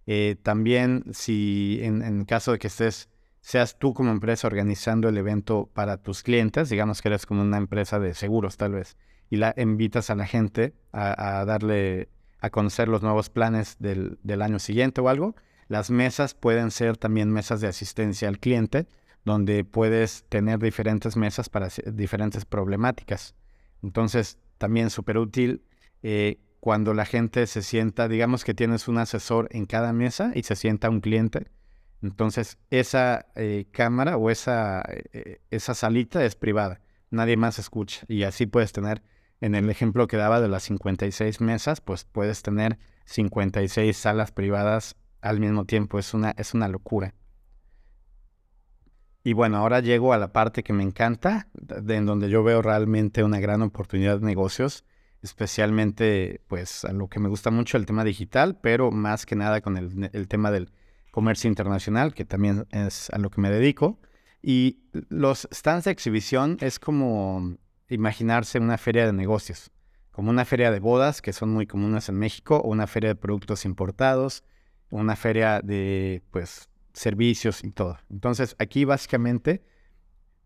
Eh, 0.06 0.36
también 0.42 1.04
si 1.12 1.80
en, 1.82 2.02
en 2.02 2.24
caso 2.24 2.52
de 2.52 2.58
que 2.58 2.66
estés 2.66 3.08
seas 3.40 3.78
tú 3.78 3.94
como 3.94 4.10
empresa 4.10 4.46
organizando 4.46 5.08
el 5.08 5.16
evento 5.16 5.70
para 5.72 5.96
tus 5.96 6.22
clientes, 6.22 6.68
digamos 6.68 7.00
que 7.02 7.08
eres 7.08 7.26
como 7.26 7.42
una 7.42 7.56
empresa 7.56 7.98
de 7.98 8.14
seguros 8.14 8.56
tal 8.56 8.72
vez, 8.72 8.96
y 9.30 9.36
la 9.36 9.54
invitas 9.56 10.10
a 10.10 10.14
la 10.14 10.26
gente 10.26 10.74
a, 10.92 11.44
darle 11.44 12.08
a 12.40 12.50
conocer 12.50 12.88
los 12.88 13.02
nuevos 13.02 13.30
planes 13.30 13.76
del, 13.78 14.18
año 14.42 14.58
siguiente 14.58 15.00
o 15.00 15.08
algo, 15.08 15.34
las 15.68 15.90
mesas 15.90 16.34
pueden 16.34 16.70
ser 16.70 16.96
también 16.96 17.30
mesas 17.30 17.60
de 17.60 17.68
asistencia 17.68 18.28
al 18.28 18.38
cliente, 18.38 18.86
donde 19.24 19.64
puedes 19.64 20.24
tener 20.28 20.58
diferentes 20.58 21.16
mesas 21.16 21.48
para 21.48 21.68
diferentes 21.92 22.44
problemáticas. 22.44 23.34
Entonces, 23.82 24.38
también 24.58 24.90
súper 24.90 25.18
útil 25.18 25.62
eh, 26.02 26.40
cuando 26.58 26.92
la 26.92 27.04
gente 27.04 27.46
se 27.46 27.62
sienta, 27.62 28.08
digamos 28.08 28.44
que 28.44 28.54
tienes 28.54 28.88
un 28.88 28.98
asesor 28.98 29.48
en 29.52 29.66
cada 29.66 29.92
mesa 29.92 30.32
y 30.34 30.42
se 30.42 30.56
sienta 30.56 30.90
un 30.90 31.00
cliente, 31.00 31.46
entonces, 32.02 32.58
esa 32.70 33.26
eh, 33.34 33.66
cámara 33.72 34.16
o 34.16 34.30
esa, 34.30 34.82
eh, 35.12 35.40
esa 35.50 35.74
salita 35.74 36.24
es 36.24 36.34
privada. 36.34 36.80
Nadie 37.10 37.36
más 37.36 37.58
escucha. 37.58 38.04
Y 38.08 38.22
así 38.22 38.46
puedes 38.46 38.72
tener, 38.72 39.02
en 39.40 39.54
el 39.54 39.68
ejemplo 39.68 40.06
que 40.06 40.16
daba 40.16 40.40
de 40.40 40.48
las 40.48 40.62
56 40.64 41.40
mesas, 41.40 41.80
pues 41.80 42.04
puedes 42.04 42.42
tener 42.42 42.78
56 43.04 43.96
salas 43.96 44.32
privadas 44.32 44.96
al 45.20 45.40
mismo 45.40 45.66
tiempo. 45.66 45.98
Es 45.98 46.14
una, 46.14 46.30
es 46.38 46.54
una 46.54 46.68
locura. 46.68 47.14
Y 49.22 49.34
bueno, 49.34 49.58
ahora 49.58 49.80
llego 49.80 50.14
a 50.14 50.18
la 50.18 50.32
parte 50.32 50.62
que 50.62 50.72
me 50.72 50.82
encanta, 50.82 51.48
en 51.86 52.06
donde 52.06 52.30
yo 52.30 52.42
veo 52.42 52.62
realmente 52.62 53.22
una 53.22 53.38
gran 53.38 53.60
oportunidad 53.60 54.18
de 54.18 54.24
negocios, 54.24 54.86
especialmente 55.20 56.40
pues 56.48 56.86
a 56.86 56.94
lo 56.94 57.08
que 57.08 57.20
me 57.20 57.28
gusta 57.28 57.50
mucho 57.50 57.76
el 57.76 57.84
tema 57.84 58.02
digital, 58.02 58.58
pero 58.62 58.90
más 58.90 59.26
que 59.26 59.36
nada 59.36 59.60
con 59.60 59.76
el 59.76 60.28
tema 60.28 60.50
del 60.50 60.70
comercio 61.10 61.48
internacional, 61.48 62.14
que 62.14 62.24
también 62.24 62.66
es 62.70 63.10
a 63.10 63.18
lo 63.18 63.30
que 63.30 63.40
me 63.40 63.50
dedico. 63.50 63.98
Y 64.42 64.80
los 65.08 65.48
stands 65.52 65.84
de 65.84 65.90
exhibición 65.90 66.56
es 66.60 66.78
como 66.78 67.56
imaginarse 67.88 68.58
una 68.58 68.78
feria 68.78 69.04
de 69.06 69.12
negocios, 69.12 69.70
como 70.12 70.30
una 70.30 70.44
feria 70.44 70.70
de 70.70 70.80
bodas, 70.80 71.20
que 71.20 71.32
son 71.32 71.50
muy 71.50 71.66
comunes 71.66 72.08
en 72.08 72.16
México, 72.16 72.56
o 72.56 72.68
una 72.68 72.86
feria 72.86 73.10
de 73.10 73.16
productos 73.16 73.64
importados, 73.64 74.44
una 74.90 75.16
feria 75.16 75.60
de 75.60 76.22
pues 76.30 76.68
servicios 76.92 77.64
y 77.64 77.70
todo. 77.70 77.98
Entonces 78.10 78.56
aquí 78.58 78.84
básicamente 78.84 79.62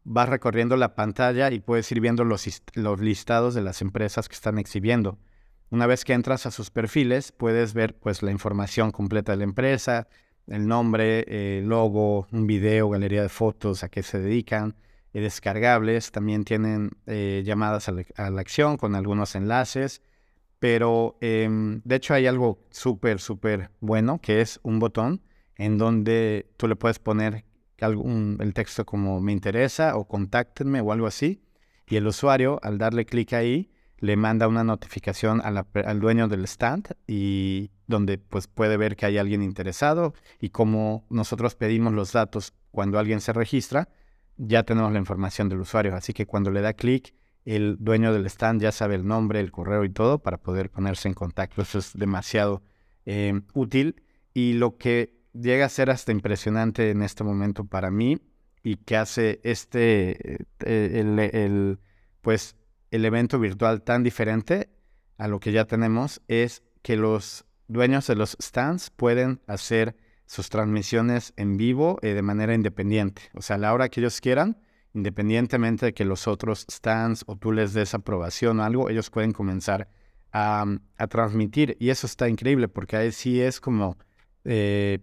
vas 0.05 0.29
recorriendo 0.29 0.77
la 0.77 0.95
pantalla 0.95 1.51
y 1.51 1.61
puedes 1.61 1.91
ir 1.91 2.01
viendo 2.01 2.25
los, 2.25 2.47
los 2.75 3.01
listados 3.01 3.55
de 3.55 3.63
las 3.63 3.81
empresas 3.81 4.29
que 4.29 4.35
están 4.35 4.59
exhibiendo. 4.59 5.19
Una 5.71 5.87
vez 5.87 6.05
que 6.05 6.13
entras 6.13 6.47
a 6.47 6.51
sus 6.51 6.71
perfiles, 6.71 7.33
puedes 7.33 7.75
ver 7.75 7.97
pues 7.99 8.23
la 8.23 8.31
información 8.31 8.91
completa 8.91 9.33
de 9.33 9.39
la 9.39 9.45
empresa, 9.45 10.09
el 10.47 10.67
nombre, 10.67 11.59
el 11.59 11.67
logo, 11.67 12.27
un 12.33 12.47
video, 12.47 12.91
galería 12.91 13.23
de 13.23 13.29
fotos, 13.29 13.83
a 13.83 13.89
qué 13.89 14.03
se 14.03 14.19
dedican, 14.19 14.77
eh, 15.13 15.21
descargables, 15.21 16.11
también 16.11 16.45
tienen 16.45 16.91
eh, 17.07 17.43
llamadas 17.45 17.89
a 17.89 17.93
la, 17.93 18.41
acción 18.41 18.77
con 18.77 18.95
algunos 18.95 19.35
enlaces, 19.35 20.03
pero 20.59 21.17
em, 21.21 21.81
de 21.85 21.97
hecho 21.97 22.15
hay 22.15 22.27
algo 22.27 22.59
súper, 22.71 23.21
súper 23.21 23.71
bueno 23.81 24.21
que 24.21 24.41
es 24.41 24.61
un 24.63 24.79
botón 24.79 25.23
en 25.57 25.79
donde 25.79 26.51
tú 26.57 26.69
le 26.69 26.77
puedes 26.77 26.99
poner 26.99 27.45
algún, 27.81 28.39
el 28.41 28.55
texto 28.55 28.85
como 28.85 29.21
me 29.21 29.33
interesa 29.33 29.97
o 29.97 30.07
contáctenme 30.07 30.81
o 30.81 30.93
algo 30.93 31.07
así, 31.07 31.43
y 31.87 31.97
el 31.97 32.07
usuario 32.07 32.59
al 32.63 32.79
darle 32.79 33.05
clic 33.05 33.35
ahí 33.35 33.71
le 33.99 34.17
manda 34.17 34.49
una 34.49 34.65
notificación 34.65 35.41
al 35.43 36.01
dueño 36.01 36.29
del 36.29 36.45
stand 36.45 36.95
y 37.07 37.71
donde 37.87 38.19
pues 38.19 38.47
puede 38.47 38.77
ver 38.77 38.97
que 38.97 39.07
hay 39.07 39.19
alguien 39.19 39.43
interesado 39.43 40.15
y 40.41 40.51
como 40.51 41.05
nosotros 41.11 41.55
pedimos 41.55 41.93
los 41.93 42.13
datos 42.13 42.55
cuando 42.71 42.99
alguien 42.99 43.21
se 43.21 43.33
registra, 43.33 43.89
ya 44.37 44.65
tenemos 44.65 44.93
la 44.93 44.99
información 44.99 45.49
del 45.49 45.61
usuario. 45.61 45.95
Así 45.95 46.13
que 46.13 46.27
cuando 46.27 46.51
le 46.51 46.61
da 46.61 46.73
clic, 46.73 47.15
el 47.45 47.77
dueño 47.79 48.13
del 48.13 48.27
stand 48.27 48.63
ya 48.63 48.73
sabe 48.73 48.95
el 48.95 49.07
nombre, 49.07 49.41
el 49.41 49.53
correo 49.53 49.85
y 49.85 49.91
todo 49.91 50.19
para 50.19 50.39
poder 50.39 50.71
ponerse 50.71 51.09
en 51.09 51.15
contacto. 51.15 51.63
Eso 51.63 51.79
es 51.79 51.93
demasiado 51.95 52.63
eh, 53.07 53.41
útil 53.53 54.03
y 54.33 54.55
lo 54.55 54.77
que 54.77 55.15
llega 55.33 55.67
a 55.67 55.69
ser 55.69 55.91
hasta 55.91 56.13
impresionante 56.13 56.91
en 56.91 57.03
este 57.03 57.23
momento 57.23 57.65
para 57.65 57.91
mí 57.91 58.19
y 58.63 58.77
que 58.77 58.97
hace 58.97 59.41
este, 59.45 60.37
eh, 60.65 61.01
el, 61.01 61.19
el, 61.19 61.79
pues 62.23 62.57
el 62.91 63.05
evento 63.05 63.39
virtual 63.39 63.83
tan 63.83 64.03
diferente 64.03 64.71
a 65.19 65.29
lo 65.29 65.39
que 65.39 65.53
ya 65.53 65.67
tenemos 65.67 66.23
es 66.29 66.63
que 66.83 66.97
los 66.97 67.45
dueños 67.69 68.07
de 68.07 68.17
los 68.17 68.37
stands 68.41 68.91
pueden 68.91 69.41
hacer 69.47 69.97
sus 70.27 70.49
transmisiones 70.49 71.33
en 71.37 71.57
vivo 71.57 71.99
eh, 72.03 72.15
de 72.15 72.23
manera 72.23 72.55
independiente. 72.55 73.23
O 73.35 73.43
sea, 73.43 73.57
a 73.57 73.59
la 73.59 73.75
hora 73.75 73.89
que 73.89 74.01
ellos 74.01 74.21
quieran, 74.21 74.59
independientemente 74.95 75.87
de 75.87 75.95
que 75.95 76.05
los 76.05 76.27
otros 76.27 76.67
stands 76.71 77.25
o 77.27 77.37
tú 77.37 77.53
les 77.53 77.75
des 77.75 77.95
aprobación 77.95 78.61
o 78.61 78.65
algo, 78.65 78.89
ellos 78.89 79.11
pueden 79.11 79.33
comenzar 79.33 79.89
a, 80.33 80.67
transmitir. 81.09 81.77
Y 81.79 81.91
eso 81.91 82.07
está 82.07 82.29
increíble 82.29 82.69
porque 82.69 82.97
ahí 82.97 83.13
sí 83.13 83.41
es 83.41 83.61
como 83.61 83.97
eh, 84.45 85.01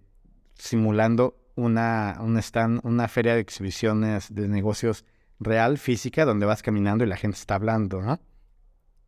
simulando 0.55 1.37
una, 1.55 2.17
un 2.19 2.37
stand, 2.37 2.81
una 2.83 3.07
feria 3.07 3.35
de 3.35 3.41
exhibiciones 3.41 4.33
de 4.33 4.47
negocios 4.47 5.05
real, 5.39 5.77
física, 5.77 6.25
donde 6.25 6.45
vas 6.45 6.61
caminando 6.61 7.03
y 7.03 7.07
la 7.07 7.17
gente 7.17 7.37
está 7.37 7.55
hablando, 7.55 8.01
¿no? 8.01 8.19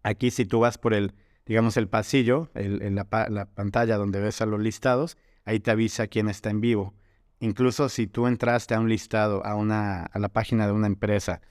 Aquí 0.01 0.31
si 0.31 0.45
tú 0.45 0.59
vas 0.59 0.77
por 0.77 0.93
el, 0.93 1.13
digamos, 1.45 1.77
el 1.77 1.87
pasillo, 1.87 2.49
el, 2.55 2.95
la, 2.95 3.05
pantalla 3.05 3.97
donde 3.97 4.19
ves 4.19 4.41
a 4.41 4.45
los 4.45 4.59
listados, 4.59 5.17
ahí 5.45 5.59
te 5.59 5.71
avisa 5.71 6.07
quién 6.07 6.29
está 6.29 6.49
en 6.49 6.61
vivo. 6.61 6.93
Incluso 7.39 7.89
si 7.89 8.07
tú 8.07 8.27
entraste 8.27 8.73
a 8.73 8.79
un 8.79 8.89
listado, 8.89 9.45
a, 9.45 9.55
una, 9.55 10.03
a 10.03 10.19
la 10.19 10.29
página 10.29 10.65
de 10.65 10.73
una 10.73 10.87
empresa 10.87 11.41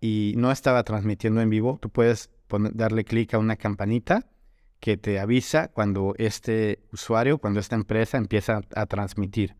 y 0.00 0.34
no 0.36 0.50
estaba 0.50 0.82
transmitiendo 0.84 1.40
en 1.40 1.50
vivo, 1.50 1.78
tú 1.80 1.90
puedes 1.90 2.30
darle 2.72 3.04
clic 3.04 3.34
a 3.34 3.38
una 3.38 3.56
campanita 3.56 4.26
que 4.80 4.96
te 4.96 5.20
avisa 5.20 5.68
cuando 5.68 6.14
este 6.18 6.80
usuario, 6.92 7.38
cuando 7.38 7.60
esta 7.60 7.76
empresa 7.76 8.18
empieza 8.18 8.62
a 8.74 8.86
transmitir. 8.86 9.56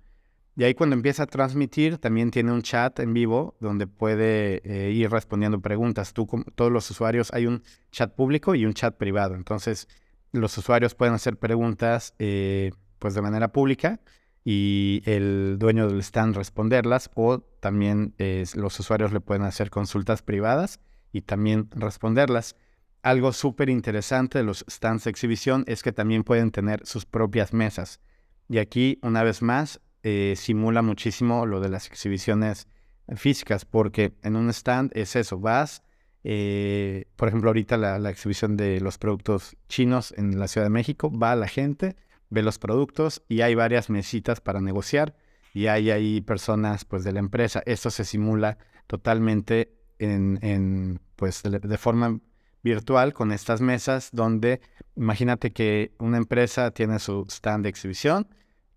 Y 0.54 0.64
ahí 0.64 0.74
cuando 0.74 0.94
empieza 0.94 1.22
a 1.22 1.26
transmitir, 1.26 1.98
también 1.98 2.30
tiene 2.30 2.52
un 2.52 2.62
chat 2.62 2.98
en 3.00 3.14
vivo 3.14 3.56
donde 3.58 3.86
puede 3.86 4.60
eh, 4.64 4.90
ir 4.90 5.10
respondiendo 5.10 5.60
preguntas. 5.60 6.12
Tú, 6.12 6.28
todos 6.54 6.70
los 6.70 6.90
usuarios, 6.90 7.32
hay 7.32 7.46
un 7.46 7.62
chat 7.90 8.14
público 8.14 8.54
y 8.54 8.66
un 8.66 8.74
chat 8.74 8.96
privado. 8.96 9.34
Entonces, 9.34 9.88
los 10.32 10.56
usuarios 10.58 10.94
pueden 10.94 11.14
hacer 11.14 11.38
preguntas 11.38 12.14
eh, 12.18 12.72
pues 12.98 13.14
de 13.14 13.22
manera 13.22 13.48
pública 13.48 14.00
y 14.44 15.02
el 15.06 15.56
dueño 15.58 15.88
del 15.88 16.00
stand 16.00 16.36
responderlas 16.36 17.10
o 17.14 17.40
también 17.60 18.14
los 18.54 18.80
usuarios 18.80 19.12
le 19.12 19.20
pueden 19.20 19.42
hacer 19.44 19.70
consultas 19.70 20.22
privadas 20.22 20.80
y 21.12 21.22
también 21.22 21.68
responderlas. 21.70 22.56
Algo 23.02 23.32
súper 23.32 23.68
interesante 23.68 24.38
de 24.38 24.44
los 24.44 24.64
stands 24.68 25.04
de 25.04 25.10
exhibición 25.10 25.64
es 25.66 25.82
que 25.82 25.92
también 25.92 26.24
pueden 26.24 26.50
tener 26.50 26.86
sus 26.86 27.04
propias 27.04 27.52
mesas. 27.52 28.00
Y 28.48 28.58
aquí, 28.58 28.98
una 29.02 29.22
vez 29.22 29.42
más, 29.42 29.80
eh, 30.02 30.34
simula 30.36 30.82
muchísimo 30.82 31.46
lo 31.46 31.60
de 31.60 31.68
las 31.68 31.86
exhibiciones 31.86 32.68
físicas, 33.16 33.64
porque 33.64 34.14
en 34.22 34.36
un 34.36 34.48
stand 34.50 34.90
es 34.94 35.16
eso, 35.16 35.38
vas, 35.38 35.82
eh, 36.24 37.06
por 37.16 37.28
ejemplo, 37.28 37.50
ahorita 37.50 37.76
la, 37.76 38.10
exhibición 38.10 38.56
de 38.56 38.80
los 38.80 38.98
productos 38.98 39.56
chinos 39.68 40.14
en 40.16 40.38
la 40.38 40.48
Ciudad 40.48 40.66
de 40.66 40.70
México, 40.70 41.10
va 41.10 41.34
la 41.36 41.48
gente, 41.48 41.96
ve 42.30 42.42
los 42.42 42.58
productos 42.58 43.22
y 43.28 43.40
hay 43.40 43.54
varias 43.54 43.90
mesitas 43.90 44.40
para 44.40 44.60
negociar 44.60 45.16
y 45.52 45.66
hay 45.66 45.90
ahí 45.90 46.20
personas 46.20 46.84
pues 46.84 47.04
de 47.04 47.12
la 47.12 47.20
empresa. 47.20 47.62
Esto 47.66 47.90
se 47.90 48.04
simula 48.04 48.58
totalmente 48.86 49.74
en, 49.98 51.00
pues 51.16 51.42
de 51.42 51.78
forma 51.78 52.20
virtual 52.62 53.12
con 53.12 53.32
estas 53.32 53.60
mesas 53.60 54.10
donde 54.12 54.60
imagínate 54.96 55.52
que 55.52 55.92
una 55.98 56.16
empresa 56.16 56.70
tiene 56.70 56.98
su 56.98 57.24
stand 57.28 57.64
de 57.64 57.68
exhibición 57.68 58.28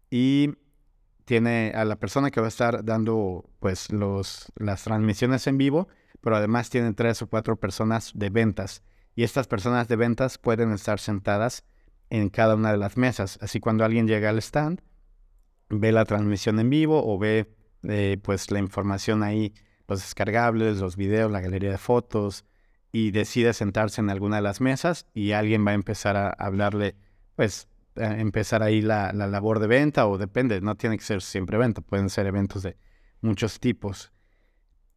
y 0.10 0.56
tiene 1.26 1.74
a 1.76 1.86
la 1.86 1.98
persona 1.98 2.32
que 2.32 2.40
va 2.40 2.48
a 2.48 2.50
estar 2.50 2.86
dando 2.86 3.50
pues 3.60 3.92
los, 3.92 4.52
las 4.56 4.84
transmisiones 4.84 5.48
en 5.48 5.58
vivo, 5.58 5.88
pero 6.22 6.36
además 6.36 6.70
tiene 6.70 6.94
tres 6.94 7.22
o 7.22 7.28
cuatro 7.28 7.58
personas 7.58 8.12
de 8.16 8.30
ventas. 8.30 8.84
Y 9.16 9.24
estas 9.24 9.48
personas 9.48 9.88
de 9.88 9.96
ventas 9.96 10.38
pueden 10.38 10.72
estar 10.72 11.00
sentadas 11.00 11.66
en 12.10 12.30
cada 12.30 12.56
una 12.56 12.72
de 12.72 12.78
las 12.78 12.98
mesas. 12.98 13.40
Así 13.42 13.60
cuando 13.60 13.84
alguien 13.84 14.08
llega 14.08 14.30
al 14.30 14.38
stand, 14.38 14.82
ve 15.70 15.92
la 15.92 16.06
transmisión 16.06 16.60
en 16.60 16.70
vivo 16.70 17.04
o 17.06 17.18
ve 17.18 17.56
eh, 17.84 18.18
pues 18.22 18.52
la 18.52 18.60
información 18.60 19.24
ahí, 19.24 19.54
los 19.88 20.02
descargables, 20.02 20.78
los 20.78 20.96
videos, 20.96 21.32
la 21.32 21.42
galería 21.42 21.72
de 21.72 21.78
fotos, 21.78 22.46
y 22.92 23.12
decide 23.12 23.54
sentarse 23.54 24.00
en 24.00 24.10
alguna 24.10 24.38
de 24.38 24.42
las 24.42 24.62
mesas 24.62 25.06
y 25.14 25.34
alguien 25.34 25.66
va 25.68 25.72
a 25.72 25.74
empezar 25.74 26.16
a 26.16 26.30
hablarle, 26.30 26.96
pues 27.36 27.68
empezar 27.96 28.64
ahí 28.64 28.82
la, 28.82 29.14
la, 29.14 29.28
labor 29.28 29.60
de 29.60 29.68
venta 29.68 30.08
o 30.08 30.18
depende, 30.18 30.62
no 30.62 30.76
tiene 30.76 30.98
que 30.98 31.04
ser 31.04 31.22
siempre 31.22 31.58
venta, 31.58 31.82
pueden 31.82 32.10
ser 32.10 32.26
eventos 32.26 32.64
de 32.64 32.78
muchos 33.22 33.60
tipos. 33.60 34.12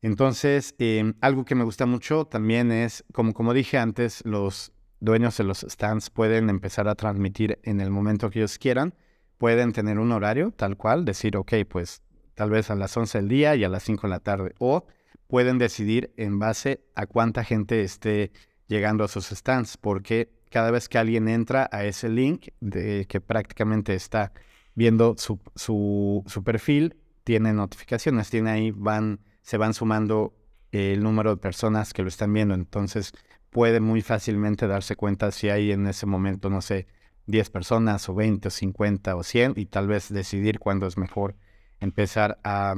Entonces, 0.00 0.74
em, 0.78 1.14
algo 1.20 1.44
que 1.44 1.54
me 1.54 1.64
gusta 1.64 1.86
mucho 1.86 2.24
también 2.24 2.70
es, 2.70 3.04
como, 3.12 3.32
como 3.34 3.52
dije 3.52 3.78
antes, 3.78 4.24
los 4.24 4.72
dueños 5.00 5.36
de 5.36 5.44
los 5.44 5.60
stands 5.68 6.10
pueden 6.10 6.50
empezar 6.50 6.88
a 6.88 6.94
transmitir 6.94 7.58
en 7.62 7.80
el 7.80 7.90
momento 7.90 8.30
que 8.30 8.40
ellos 8.40 8.58
quieran, 8.58 8.94
pueden 9.38 9.72
tener 9.72 9.98
un 9.98 10.12
horario 10.12 10.52
tal 10.52 10.76
cual, 10.76 11.04
decir, 11.04 11.36
ok, 11.36 11.52
pues 11.68 12.02
tal 12.34 12.50
vez 12.50 12.70
a 12.70 12.76
las 12.76 12.96
11 12.96 13.18
del 13.18 13.28
día 13.28 13.56
y 13.56 13.64
a 13.64 13.68
las 13.68 13.82
5 13.82 14.06
de 14.06 14.10
la 14.10 14.20
tarde, 14.20 14.54
o 14.58 14.86
pueden 15.26 15.58
decidir 15.58 16.12
en 16.16 16.38
base 16.38 16.84
a 16.94 17.06
cuánta 17.06 17.44
gente 17.44 17.82
esté 17.82 18.32
llegando 18.66 19.04
a 19.04 19.08
sus 19.08 19.26
stands, 19.26 19.76
porque 19.76 20.37
cada 20.48 20.70
vez 20.70 20.88
que 20.88 20.98
alguien 20.98 21.28
entra 21.28 21.68
a 21.72 21.84
ese 21.84 22.08
link 22.08 22.48
de 22.60 23.06
que 23.06 23.20
prácticamente 23.20 23.94
está 23.94 24.32
viendo 24.74 25.14
su, 25.18 25.40
su, 25.54 26.24
su 26.26 26.44
perfil, 26.44 26.96
tiene 27.24 27.52
notificaciones, 27.52 28.30
tiene 28.30 28.50
ahí, 28.50 28.70
van, 28.70 29.20
se 29.42 29.56
van 29.56 29.74
sumando 29.74 30.34
el 30.72 31.02
número 31.02 31.30
de 31.30 31.36
personas 31.36 31.92
que 31.92 32.02
lo 32.02 32.08
están 32.08 32.32
viendo. 32.32 32.54
Entonces 32.54 33.12
puede 33.50 33.80
muy 33.80 34.02
fácilmente 34.02 34.66
darse 34.66 34.96
cuenta 34.96 35.30
si 35.30 35.48
hay 35.48 35.72
en 35.72 35.86
ese 35.86 36.06
momento, 36.06 36.50
no 36.50 36.60
sé, 36.60 36.86
10 37.26 37.50
personas 37.50 38.08
o 38.08 38.14
20 38.14 38.48
o 38.48 38.50
50 38.50 39.16
o 39.16 39.22
100 39.22 39.54
y 39.56 39.66
tal 39.66 39.86
vez 39.86 40.12
decidir 40.12 40.58
cuándo 40.58 40.86
es 40.86 40.96
mejor 40.96 41.36
empezar 41.80 42.38
a, 42.42 42.74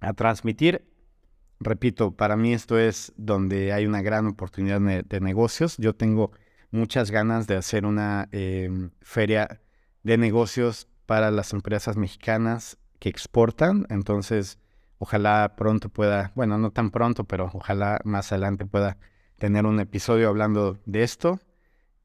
a 0.00 0.12
transmitir 0.12 0.88
repito, 1.60 2.12
para 2.12 2.36
mí 2.36 2.52
esto 2.52 2.78
es 2.78 3.12
donde 3.16 3.72
hay 3.72 3.86
una 3.86 4.02
gran 4.02 4.26
oportunidad 4.26 4.80
de, 4.80 5.20
negocios. 5.20 5.76
Yo 5.78 5.94
tengo 5.94 6.32
muchas 6.70 7.10
ganas 7.10 7.46
de 7.46 7.56
hacer 7.56 7.86
una 7.86 8.28
em, 8.32 8.90
feria 9.00 9.60
de 10.02 10.18
negocios 10.18 10.88
para 11.06 11.30
las 11.30 11.52
empresas 11.52 11.96
mexicanas 11.96 12.78
que 12.98 13.08
exportan. 13.08 13.86
Entonces, 13.90 14.58
ojalá 14.98 15.54
pronto 15.56 15.88
pueda, 15.88 16.32
bueno, 16.34 16.58
no 16.58 16.70
tan 16.70 16.90
pronto, 16.90 17.24
pero 17.24 17.50
ojalá 17.52 18.00
más 18.04 18.32
adelante 18.32 18.66
pueda 18.66 18.98
tener 19.38 19.66
un 19.66 19.80
episodio 19.80 20.28
hablando 20.28 20.78
de 20.84 21.02
esto. 21.02 21.40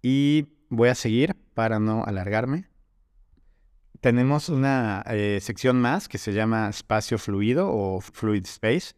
Y 0.01 0.47
voy 0.69 0.89
a 0.89 0.95
seguir 0.95 1.35
para 1.53 1.79
no 1.79 2.03
alargarme. 2.03 2.69
Tenemos 4.01 4.49
una 4.49 5.03
eh, 5.07 5.39
sección 5.41 5.79
más 5.79 6.09
que 6.09 6.17
se 6.17 6.33
llama 6.33 6.67
espacio 6.69 7.17
fluido 7.17 7.69
o 7.71 8.01
fluid 8.01 8.43
space 8.43 8.95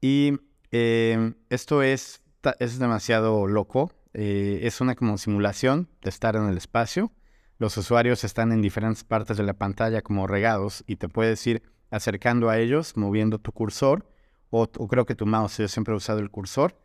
y 0.00 0.32
em, 0.72 1.34
esto 1.48 1.82
es, 1.82 2.22
es 2.58 2.78
demasiado 2.78 3.46
loco. 3.46 3.92
Eh, 4.20 4.66
es 4.66 4.80
una 4.80 4.96
como 4.96 5.16
simulación 5.16 5.88
de 6.02 6.10
estar 6.10 6.34
en 6.34 6.48
el 6.48 6.56
espacio. 6.56 7.12
Los 7.58 7.76
usuarios 7.76 8.24
están 8.24 8.50
en 8.50 8.60
diferentes 8.60 9.04
partes 9.04 9.36
de 9.36 9.44
la 9.44 9.52
pantalla 9.52 10.02
como 10.02 10.26
regados 10.26 10.82
y 10.88 10.96
te 10.96 11.08
puedes 11.08 11.46
ir 11.46 11.62
acercando 11.92 12.50
a 12.50 12.58
ellos 12.58 12.96
moviendo 12.96 13.38
tu 13.38 13.52
cursor 13.52 14.10
o, 14.50 14.66
creo 14.66 15.06
que 15.06 15.14
tu 15.14 15.24
mouse. 15.24 15.58
Yo 15.58 15.68
siempre 15.68 15.94
he 15.94 15.96
usado 15.96 16.18
el 16.18 16.32
cursor. 16.32 16.76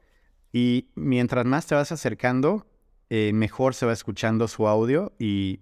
Y 0.52 0.92
mientras 0.94 1.44
más 1.44 1.66
te 1.66 1.74
vas 1.74 1.92
acercando, 1.92 2.68
eh, 3.10 3.32
mejor 3.34 3.74
se 3.74 3.88
va 3.88 3.94
escuchando 3.94 4.48
su 4.48 4.68
audio 4.68 5.12
y 5.18 5.60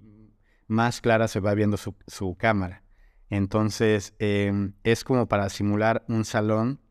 más 0.68 1.00
clara 1.00 1.30
se 1.30 1.40
va 1.40 1.54
viendo 1.54 1.78
su, 1.78 1.96
su 2.06 2.36
cámara. 2.36 2.84
Entonces 3.30 4.14
em, 4.20 4.74
es 4.84 5.06
como 5.06 5.30
para 5.30 5.48
simular 5.48 6.04
un 6.10 6.26
salón 6.26 6.82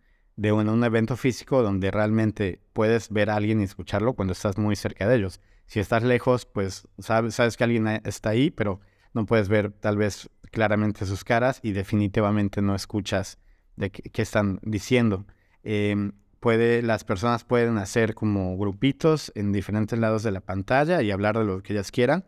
de 0.40 0.52
un, 0.52 0.84
evento 0.84 1.18
físico 1.18 1.62
donde 1.62 1.90
realmente 1.90 2.60
puedes 2.72 3.10
ver 3.10 3.28
a 3.28 3.36
alguien 3.36 3.60
y 3.60 3.64
escucharlo 3.64 4.14
cuando 4.14 4.32
estás 4.32 4.56
muy 4.56 4.74
cerca 4.74 5.06
de 5.06 5.16
ellos. 5.16 5.38
Si 5.66 5.80
estás 5.80 6.02
lejos, 6.02 6.46
pues 6.46 6.88
sabes, 6.98 7.34
sabes 7.34 7.58
que 7.58 7.64
alguien 7.64 7.86
está 8.04 8.30
ahí, 8.30 8.50
pero 8.50 8.80
no 9.12 9.26
puedes 9.26 9.50
ver 9.50 9.70
tal 9.70 9.98
vez 9.98 10.30
claramente 10.50 11.04
sus 11.04 11.24
caras 11.24 11.60
y 11.62 11.72
definitivamente 11.72 12.62
no 12.62 12.74
escuchas 12.74 13.38
de 13.76 13.90
qué, 13.90 14.22
están 14.22 14.60
diciendo. 14.62 15.26
Em, 15.62 16.12
puede, 16.40 16.80
las 16.80 17.04
personas 17.04 17.44
pueden 17.44 17.76
hacer 17.76 18.14
como 18.14 18.56
grupitos 18.56 19.32
en 19.34 19.52
diferentes 19.52 19.98
lados 19.98 20.22
de 20.22 20.30
la 20.30 20.40
pantalla 20.40 21.02
y 21.02 21.10
hablar 21.10 21.36
de 21.36 21.44
lo 21.44 21.62
que 21.62 21.74
ellas 21.74 21.90
quieran. 21.92 22.24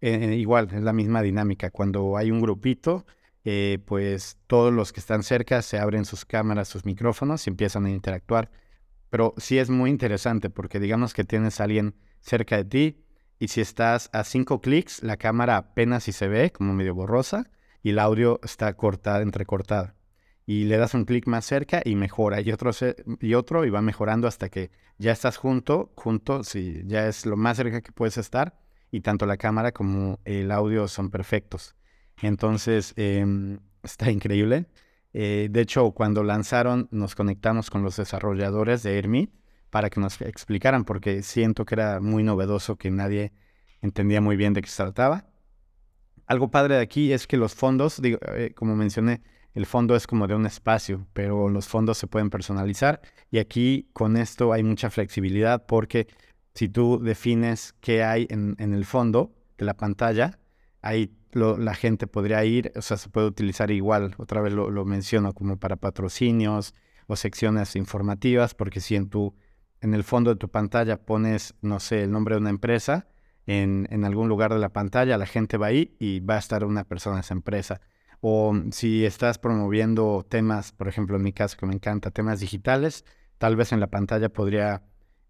Eh, 0.00 0.36
igual, 0.36 0.68
es 0.72 0.84
la 0.84 0.92
misma 0.92 1.20
dinámica. 1.20 1.72
Cuando 1.72 2.16
hay 2.16 2.30
un 2.30 2.40
grupito, 2.40 3.06
eh, 3.48 3.78
pues 3.86 4.38
todos 4.48 4.72
los 4.72 4.92
que 4.92 4.98
están 4.98 5.22
cerca 5.22 5.62
se 5.62 5.78
abren 5.78 6.04
sus 6.04 6.24
cámaras, 6.24 6.66
sus 6.66 6.84
micrófonos 6.84 7.46
y 7.46 7.50
empiezan 7.50 7.86
a 7.86 7.90
interactuar. 7.90 8.50
Pero 9.08 9.34
sí 9.36 9.58
es 9.58 9.70
muy 9.70 9.88
interesante 9.88 10.50
porque 10.50 10.80
digamos 10.80 11.14
que 11.14 11.22
tienes 11.22 11.60
a 11.60 11.64
alguien 11.64 11.94
cerca 12.20 12.56
de 12.56 12.64
ti 12.64 13.04
y 13.38 13.46
si 13.46 13.60
estás 13.60 14.10
a 14.12 14.24
cinco 14.24 14.60
clics, 14.60 15.00
la 15.04 15.16
cámara 15.16 15.58
apenas 15.58 16.02
si 16.02 16.12
se 16.12 16.26
ve, 16.26 16.50
como 16.50 16.74
medio 16.74 16.96
borrosa, 16.96 17.48
y 17.84 17.90
el 17.90 18.00
audio 18.00 18.40
está 18.42 18.74
cortado, 18.74 19.22
entrecortado. 19.22 19.92
Y 20.44 20.64
le 20.64 20.76
das 20.76 20.94
un 20.94 21.04
clic 21.04 21.28
más 21.28 21.44
cerca 21.44 21.82
y 21.84 21.94
mejora, 21.94 22.40
y 22.40 22.50
otro, 22.50 22.72
y 23.20 23.34
otro, 23.34 23.64
y 23.64 23.70
va 23.70 23.80
mejorando 23.80 24.26
hasta 24.26 24.48
que 24.48 24.72
ya 24.98 25.12
estás 25.12 25.36
junto, 25.36 25.92
junto, 25.94 26.42
si 26.42 26.82
ya 26.86 27.06
es 27.06 27.26
lo 27.26 27.36
más 27.36 27.58
cerca 27.58 27.80
que 27.80 27.92
puedes 27.92 28.18
estar, 28.18 28.58
y 28.90 29.02
tanto 29.02 29.24
la 29.24 29.36
cámara 29.36 29.70
como 29.70 30.18
el 30.24 30.50
audio 30.50 30.88
son 30.88 31.10
perfectos. 31.10 31.76
Entonces, 32.22 32.94
em, 32.96 33.58
está 33.82 34.10
increíble. 34.10 34.66
Eh, 35.12 35.48
de 35.50 35.60
hecho, 35.60 35.92
cuando 35.92 36.22
lanzaron, 36.22 36.88
nos 36.90 37.14
conectamos 37.14 37.70
con 37.70 37.82
los 37.82 37.96
desarrolladores 37.96 38.82
de 38.82 38.98
Hermit 38.98 39.30
para 39.70 39.90
que 39.90 40.00
nos 40.00 40.20
explicaran, 40.20 40.84
porque 40.84 41.22
siento 41.22 41.64
que 41.64 41.74
era 41.74 42.00
muy 42.00 42.22
novedoso, 42.22 42.76
que 42.76 42.90
nadie 42.90 43.32
entendía 43.80 44.20
muy 44.20 44.36
bien 44.36 44.52
de 44.52 44.62
qué 44.62 44.68
se 44.68 44.82
trataba. 44.82 45.26
Algo 46.26 46.50
padre 46.50 46.76
de 46.76 46.82
aquí 46.82 47.12
es 47.12 47.26
que 47.26 47.36
los 47.36 47.54
fondos, 47.54 48.00
digo, 48.02 48.18
eh, 48.34 48.52
como 48.54 48.74
mencioné, 48.76 49.22
el 49.54 49.64
fondo 49.64 49.96
es 49.96 50.06
como 50.06 50.26
de 50.26 50.34
un 50.34 50.44
espacio, 50.44 51.06
pero 51.14 51.48
los 51.48 51.66
fondos 51.66 51.96
se 51.96 52.06
pueden 52.06 52.28
personalizar 52.28 53.00
y 53.30 53.38
aquí 53.38 53.88
con 53.94 54.18
esto 54.18 54.52
hay 54.52 54.62
mucha 54.62 54.90
flexibilidad 54.90 55.64
porque 55.66 56.08
si 56.54 56.68
tú 56.68 57.00
defines 57.02 57.74
qué 57.80 58.02
hay 58.04 58.26
en 58.28 58.56
el 58.58 58.84
fondo 58.84 59.32
de 59.56 59.64
la 59.64 59.74
pantalla, 59.74 60.38
ahí 60.86 61.12
la 61.32 61.74
gente 61.74 62.06
podría 62.06 62.44
ir, 62.44 62.72
o 62.76 62.82
sea, 62.82 62.96
se 62.96 63.10
puede 63.10 63.26
utilizar 63.26 63.70
igual, 63.70 64.14
otra 64.16 64.40
vez 64.40 64.52
lo, 64.54 64.84
menciono, 64.86 65.34
como 65.34 65.58
para 65.58 65.76
patrocinios 65.76 66.74
o 67.06 67.16
secciones 67.16 67.76
informativas, 67.76 68.54
porque 68.54 68.80
si 68.80 68.96
en 68.96 69.10
tu, 69.10 69.34
en 69.80 69.92
el 69.92 70.02
fondo 70.02 70.30
de 70.30 70.36
tu 70.36 70.48
pantalla 70.48 71.04
pones, 71.04 71.54
no 71.60 71.78
sé, 71.78 72.04
el 72.04 72.10
nombre 72.10 72.36
de 72.36 72.40
una 72.40 72.50
empresa, 72.50 73.06
en, 73.46 73.86
en 73.90 74.04
algún 74.04 74.28
lugar 74.28 74.52
de 74.52 74.58
la 74.58 74.70
pantalla, 74.70 75.18
la 75.18 75.26
gente 75.26 75.58
va 75.58 75.66
ahí 75.66 75.94
y 76.00 76.20
va 76.20 76.36
a 76.36 76.38
estar 76.38 76.64
una 76.64 76.84
persona 76.84 77.16
de 77.16 77.20
esa 77.20 77.34
empresa. 77.34 77.80
O 78.20 78.54
si 78.72 79.04
estás 79.04 79.38
promoviendo 79.38 80.26
temas, 80.28 80.72
por 80.72 80.88
ejemplo, 80.88 81.16
en 81.16 81.22
mi 81.22 81.32
caso 81.32 81.56
que 81.56 81.66
me 81.66 81.74
encanta, 81.74 82.10
temas 82.10 82.40
digitales, 82.40 83.04
tal 83.38 83.56
vez 83.56 83.72
en 83.72 83.80
la 83.80 83.88
pantalla 83.88 84.30
podría 84.30 84.82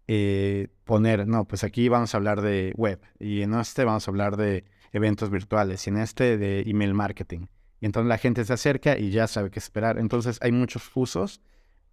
eh, 0.07 0.69
poner, 0.85 1.27
no, 1.27 1.45
pues 1.45 1.63
aquí 1.65 1.89
vamos 1.89 2.13
a 2.13 2.17
hablar 2.17 2.41
de 2.41 2.73
web 2.77 3.01
y 3.19 3.41
en 3.41 3.53
este 3.55 3.83
vamos 3.83 4.07
a 4.07 4.11
hablar 4.11 4.37
de 4.37 4.63
eventos 4.91 5.29
virtuales 5.29 5.85
y 5.87 5.89
en 5.89 5.97
este 5.97 6.37
de 6.37 6.61
email 6.61 6.93
marketing. 6.93 7.47
Y 7.79 7.85
entonces 7.85 8.07
la 8.07 8.17
gente 8.17 8.43
se 8.45 8.53
acerca 8.53 8.97
y 8.97 9.11
ya 9.11 9.27
sabe 9.27 9.51
qué 9.51 9.59
esperar. 9.59 9.99
Entonces 9.99 10.39
hay 10.41 10.51
muchos 10.51 10.89
usos 10.95 11.41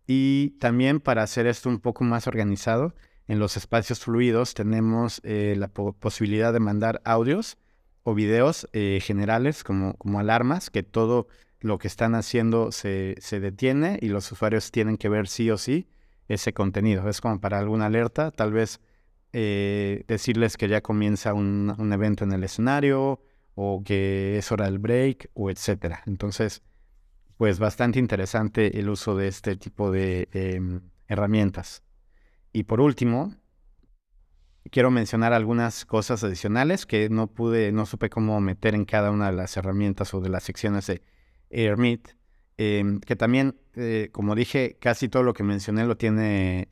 y 0.07 0.51
también 0.61 1.01
para 1.01 1.23
hacer 1.23 1.47
esto 1.47 1.69
un 1.69 1.81
poco 1.81 2.05
más 2.05 2.27
organizado, 2.27 2.95
en 3.27 3.39
los 3.39 3.57
espacios 3.57 4.01
fluidos 4.01 4.53
tenemos 4.53 5.21
eh, 5.25 5.55
la 5.57 5.69
posibilidad 5.69 6.53
de 6.53 6.61
mandar 6.61 7.01
audios 7.05 7.57
o 8.03 8.15
videos 8.15 8.69
eh, 8.73 9.01
generales 9.03 9.65
como, 9.65 9.95
como 9.95 10.21
alarmas, 10.21 10.69
que 10.69 10.83
todo 10.83 11.27
lo 11.61 11.79
que 11.79 11.89
están 11.89 12.15
haciendo 12.15 12.71
se, 12.71 13.15
se 13.21 13.41
detiene 13.41 13.99
y 14.03 14.09
los 14.09 14.31
usuarios 14.31 14.71
tienen 14.71 14.99
que 14.99 15.09
ver 15.09 15.27
sí 15.27 15.51
o 15.51 15.57
sí 15.57 15.89
ese 16.29 16.53
contenido. 16.53 17.09
Es 17.09 17.23
como 17.23 17.41
para 17.41 17.59
alguna 17.59 17.87
alerta, 17.87 18.31
tal 18.31 18.53
vez 18.53 18.81
eh, 19.37 20.05
decirles 20.07 20.57
que 20.57 20.68
ya 20.68 20.81
comienza 20.81 21.35
un, 21.35 21.75
evento 21.92 22.23
en 22.23 22.33
el 22.33 22.44
escenario 22.44 23.20
o 23.57 23.83
que 23.85 24.38
es 24.38 24.53
hora 24.53 24.66
del 24.66 24.79
break 24.79 25.29
o 25.35 25.51
etcétera. 25.51 26.05
Entonces, 26.07 26.62
pues 27.37 27.59
bastante 27.59 27.99
interesante 27.99 28.79
el 28.79 28.88
uso 28.88 29.16
de 29.16 29.27
este 29.27 29.57
tipo 29.57 29.90
de 29.90 30.29
em, 30.31 30.83
herramientas. 31.09 31.83
Y 32.53 32.62
por 32.62 32.81
último, 32.81 33.35
quiero 34.70 34.92
mencionar 34.92 35.33
algunas 35.33 35.85
cosas 35.85 36.23
adicionales 36.23 36.87
que 36.87 37.09
no 37.11 37.27
pude, 37.27 37.73
no 37.73 37.87
supe 37.87 38.11
cómo 38.11 38.40
meter 38.40 38.77
en 38.77 38.85
cada 38.85 39.11
una 39.11 39.33
de 39.33 39.37
las 39.37 39.57
herramientas 39.57 40.14
o 40.14 40.20
de 40.20 40.29
las 40.29 40.44
secciones 40.44 40.87
de 40.87 41.03
AirMeet, 41.51 42.16
em, 42.57 43.01
que 43.01 43.16
también, 43.16 43.57
eh, 43.75 44.11
como 44.12 44.37
dije, 44.37 44.77
casi 44.81 45.09
todo 45.09 45.25
lo 45.25 45.35
que 45.35 45.42
mencioné 45.42 45.87
lo 45.87 45.97
tiene 45.97 46.68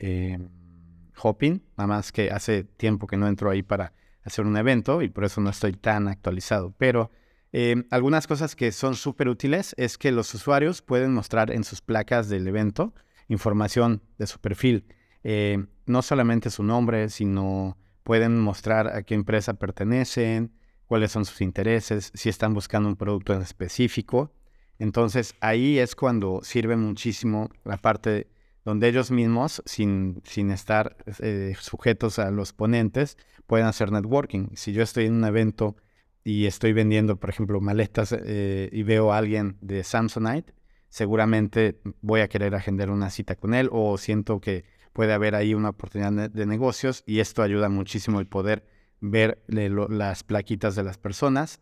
em, 1.14 1.20
Hopping, 1.22 1.62
nada 1.77 1.87
más 1.87 2.12
que 2.12 2.31
hace 2.31 2.64
tiempo 2.64 3.07
que 3.07 3.16
no 3.16 3.29
entro 3.29 3.51
ahí 3.51 3.62
para 3.62 3.92
hacer 4.22 4.44
un 4.46 4.57
evento 4.57 5.03
y 5.03 5.09
por 5.09 5.25
eso 5.25 5.40
no 5.40 5.51
estoy 5.51 5.72
tan 5.72 6.09
actualizado. 6.09 6.75
Pero 6.79 7.11
Em, 7.53 7.85
algunas 7.90 8.27
cosas 8.27 8.57
que 8.57 8.72
son 8.72 8.94
súper 8.94 9.29
útiles 9.29 9.75
es 9.77 9.98
que 9.98 10.11
los 10.11 10.33
usuarios 10.33 10.81
pueden 10.81 11.12
mostrar 11.12 11.51
en 11.51 11.64
sus 11.64 11.83
placas 11.83 12.31
del 12.31 12.48
evento 12.48 12.94
información 13.29 14.03
de 14.18 14.27
su 14.27 14.40
perfil. 14.40 14.87
Eh, 15.22 15.64
no 15.87 16.03
solamente 16.03 16.51
su 16.51 16.62
nombre, 16.62 17.11
sino 17.11 17.77
pueden 18.05 18.40
mostrar 18.40 18.88
a 18.88 19.03
qué 19.03 19.14
empresa 19.14 19.55
pertenecen, 19.55 20.53
cuáles 20.87 21.12
son 21.12 21.25
sus 21.25 21.40
intereses, 21.42 22.11
si 22.14 22.29
están 22.29 22.55
buscando 22.55 22.88
un 22.88 22.96
producto 22.96 23.35
en 23.35 23.42
específico. 23.42 24.33
Entonces 24.79 25.35
ahí 25.40 25.79
es 25.79 25.94
cuando 25.94 26.40
sirve 26.42 26.77
muchísimo 26.77 27.51
la 27.64 27.77
parte 27.77 28.29
donde 28.64 28.88
ellos 28.88 29.11
mismos, 29.11 29.62
sin, 29.66 30.22
sin 30.25 30.51
estar 30.51 30.96
eh, 31.20 31.55
sujetos 31.59 32.18
a 32.18 32.31
los 32.31 32.53
ponentes, 32.53 33.16
pueden 33.46 33.66
hacer 33.66 33.90
networking. 33.90 34.48
Si 34.55 34.72
yo 34.72 34.83
estoy 34.83 35.07
en 35.07 35.14
un 35.14 35.25
evento 35.25 35.77
y 36.25 36.46
estoy 36.46 36.72
vendiendo, 36.72 37.16
por 37.16 37.31
ejemplo, 37.31 37.61
maletas 37.61 38.12
eh, 38.12 38.68
y 38.72 38.83
veo 38.85 39.12
a 39.12 39.18
alguien 39.18 39.59
de 39.61 39.83
Samsonite, 39.83 40.55
seguramente 40.88 41.81
voy 42.01 42.20
a 42.20 42.29
querer 42.29 42.55
agendar 42.55 42.90
una 42.90 43.11
cita 43.11 43.35
con 43.35 43.55
él 43.55 43.68
o 43.72 43.98
siento 43.98 44.40
que 44.40 44.64
puede 44.92 45.12
haber 45.12 45.35
ahí 45.35 45.55
una 45.55 45.70
oportunidad 45.70 46.31
de 46.31 46.46
negocios 46.46 47.03
y 47.07 47.20
esto 47.20 47.42
ayuda 47.42 47.68
muchísimo 47.68 48.20
el 48.20 48.27
poder 48.27 48.66
ver 49.01 49.42
las 49.48 50.22
plaquitas 50.22 50.77
de 50.77 50.85
las 50.85 50.98
personas. 50.98 51.61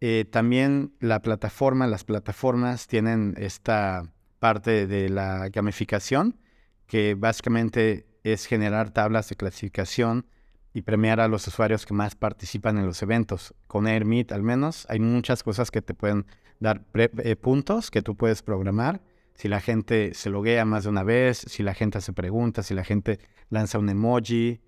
Eh, 0.00 0.26
también 0.30 0.94
la 1.00 1.22
plataforma, 1.22 1.86
las 1.86 2.04
plataformas 2.04 2.86
tienen 2.86 3.34
esta 3.38 4.12
parte 4.38 4.86
de 4.86 5.08
la 5.08 5.48
gamificación 5.48 6.38
que 6.86 7.14
básicamente 7.14 8.06
es 8.22 8.46
generar 8.46 8.90
tablas 8.90 9.28
de 9.28 9.36
clasificación 9.36 10.26
y 10.72 10.82
premiar 10.82 11.20
a 11.20 11.28
los 11.28 11.46
usuarios 11.46 11.86
que 11.86 11.94
más 11.94 12.14
participan 12.14 12.78
en 12.78 12.86
los 12.86 13.02
eventos. 13.02 13.54
Con 13.66 13.86
AirMeet 13.86 14.32
al 14.32 14.42
menos 14.42 14.86
hay 14.88 15.00
muchas 15.00 15.42
cosas 15.42 15.70
que 15.70 15.82
te 15.82 15.94
pueden 15.94 16.26
dar 16.60 16.84
eh, 16.94 17.36
puntos 17.36 17.90
que 17.90 18.02
tú 18.02 18.16
puedes 18.16 18.42
programar. 18.42 19.00
Si 19.34 19.48
la 19.48 19.60
gente 19.60 20.14
se 20.14 20.30
loguea 20.30 20.64
más 20.64 20.84
de 20.84 20.90
una 20.90 21.02
vez, 21.02 21.38
si 21.38 21.62
la 21.62 21.74
gente 21.74 21.98
hace 21.98 22.12
preguntas, 22.12 22.66
si 22.66 22.74
la 22.74 22.84
gente 22.84 23.20
lanza 23.48 23.78
un 23.78 23.88
emoji, 23.88 24.60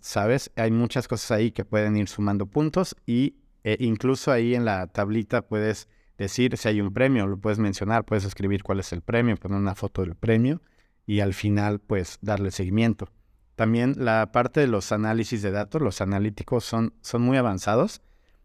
¿sabes? 0.00 0.50
Hay 0.56 0.70
muchas 0.70 1.08
cosas 1.08 1.30
ahí 1.30 1.50
que 1.50 1.64
pueden 1.64 1.96
ir 1.96 2.08
sumando 2.08 2.46
puntos 2.46 2.96
y 3.06 3.36
e 3.64 3.76
incluso 3.80 4.30
ahí 4.30 4.54
en 4.54 4.64
la 4.64 4.86
tablita 4.86 5.42
puedes 5.42 5.88
decir 6.18 6.56
si 6.56 6.68
hay 6.68 6.80
un 6.80 6.92
premio, 6.92 7.26
lo 7.26 7.38
puedes 7.38 7.58
mencionar, 7.58 8.04
puedes 8.04 8.24
escribir 8.24 8.62
cuál 8.62 8.80
es 8.80 8.92
el 8.92 9.02
premio, 9.02 9.36
poner 9.36 9.58
una 9.58 9.74
foto 9.74 10.02
del 10.02 10.14
premio 10.14 10.62
y 11.06 11.20
al 11.20 11.34
final 11.34 11.80
pues 11.80 12.18
darle 12.20 12.50
seguimiento. 12.50 13.08
También 13.54 13.94
la 13.96 14.32
parte 14.32 14.60
de 14.60 14.66
los 14.66 14.92
análisis 14.92 15.40
de 15.40 15.50
datos, 15.50 15.80
los 15.80 16.00
analíticos 16.00 16.64
son, 16.64 16.92
son 17.00 17.22
muy 17.22 17.38
avanzados. 17.38 18.02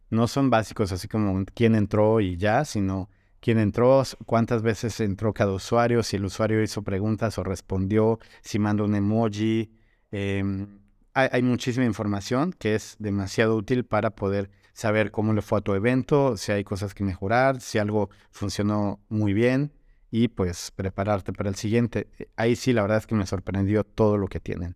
No 0.10 0.28
son 0.28 0.50
básicos 0.50 0.92
así 0.92 1.08
como 1.08 1.46
quién 1.54 1.76
entró 1.76 2.22
y 2.22 2.38
ya, 2.38 2.66
sino 2.66 3.10
quién 3.42 3.60
entró, 3.60 4.04
cuántas 4.26 4.62
veces 4.62 5.00
entró 5.02 5.34
cada 5.34 5.52
usuario, 5.52 6.04
si 6.04 6.18
el 6.18 6.26
usuario 6.26 6.62
hizo 6.62 6.84
preguntas 6.84 7.38
o 7.38 7.44
respondió, 7.44 8.20
si 8.42 8.60
mandó 8.60 8.86
un 8.86 8.96
emoji. 8.96 9.72
Em, 10.12 10.80
hay, 11.14 11.30
hay, 11.32 11.42
muchísima 11.44 11.86
información 11.86 12.54
que 12.58 12.76
es 12.76 12.96
demasiado 13.00 13.56
útil 13.56 13.86
para 13.86 14.12
poder 14.12 14.50
saber 14.74 15.12
cómo 15.12 15.34
le 15.34 15.42
fue 15.42 15.60
a 15.60 15.62
tu 15.62 15.74
evento, 15.74 16.38
si 16.38 16.52
hay 16.52 16.64
cosas 16.64 16.94
que 16.94 17.04
mejorar, 17.04 17.62
si 17.62 17.78
algo 17.78 18.10
funcionó 18.32 19.00
muy 19.10 19.34
bien 19.34 19.72
y 20.10 20.28
pues 20.28 20.72
prepararte 20.72 21.34
para 21.34 21.50
el 21.50 21.56
siguiente. 21.56 22.08
Ahí 22.36 22.56
sí, 22.56 22.74
la 22.74 22.82
verdad 22.82 22.98
es 23.00 23.08
que 23.08 23.16
me 23.16 23.26
sorprendió 23.26 23.84
todo 23.84 24.18
lo 24.18 24.28
que 24.28 24.40
tienen. 24.40 24.76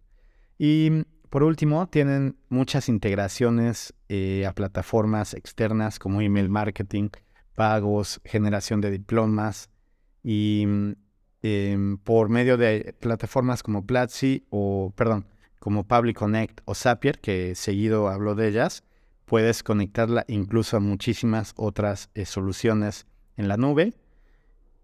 Y 0.58 1.04
por 1.30 1.44
último, 1.44 1.88
tienen 1.88 2.38
muchas 2.48 2.88
integraciones 2.88 3.94
eh, 4.08 4.46
a 4.48 4.54
plataformas 4.54 5.34
externas 5.34 6.00
como 6.00 6.22
email 6.22 6.50
marketing, 6.50 7.10
pagos, 7.56 8.22
generación 8.24 8.80
de 8.80 8.92
diplomas 8.92 9.70
y 10.24 10.66
em, 11.42 11.98
por 11.98 12.30
medio 12.30 12.56
de 12.56 12.96
plataformas 13.00 13.64
como 13.64 13.86
Platzi 13.86 14.46
o, 14.50 14.94
perdón, 14.96 15.26
como 15.60 15.86
Public 15.86 16.18
Connect 16.18 16.62
o 16.66 16.74
Zapier, 16.74 17.20
que 17.20 17.54
seguido 17.56 18.08
hablo 18.08 18.36
de 18.36 18.48
ellas, 18.48 18.84
puedes 19.26 19.64
conectarla 19.64 20.24
incluso 20.28 20.78
a 20.78 20.80
muchísimas 20.80 21.54
otras 21.58 22.10
eh, 22.14 22.26
soluciones 22.26 23.08
en 23.38 23.48
la 23.48 23.58
nube. 23.58 23.94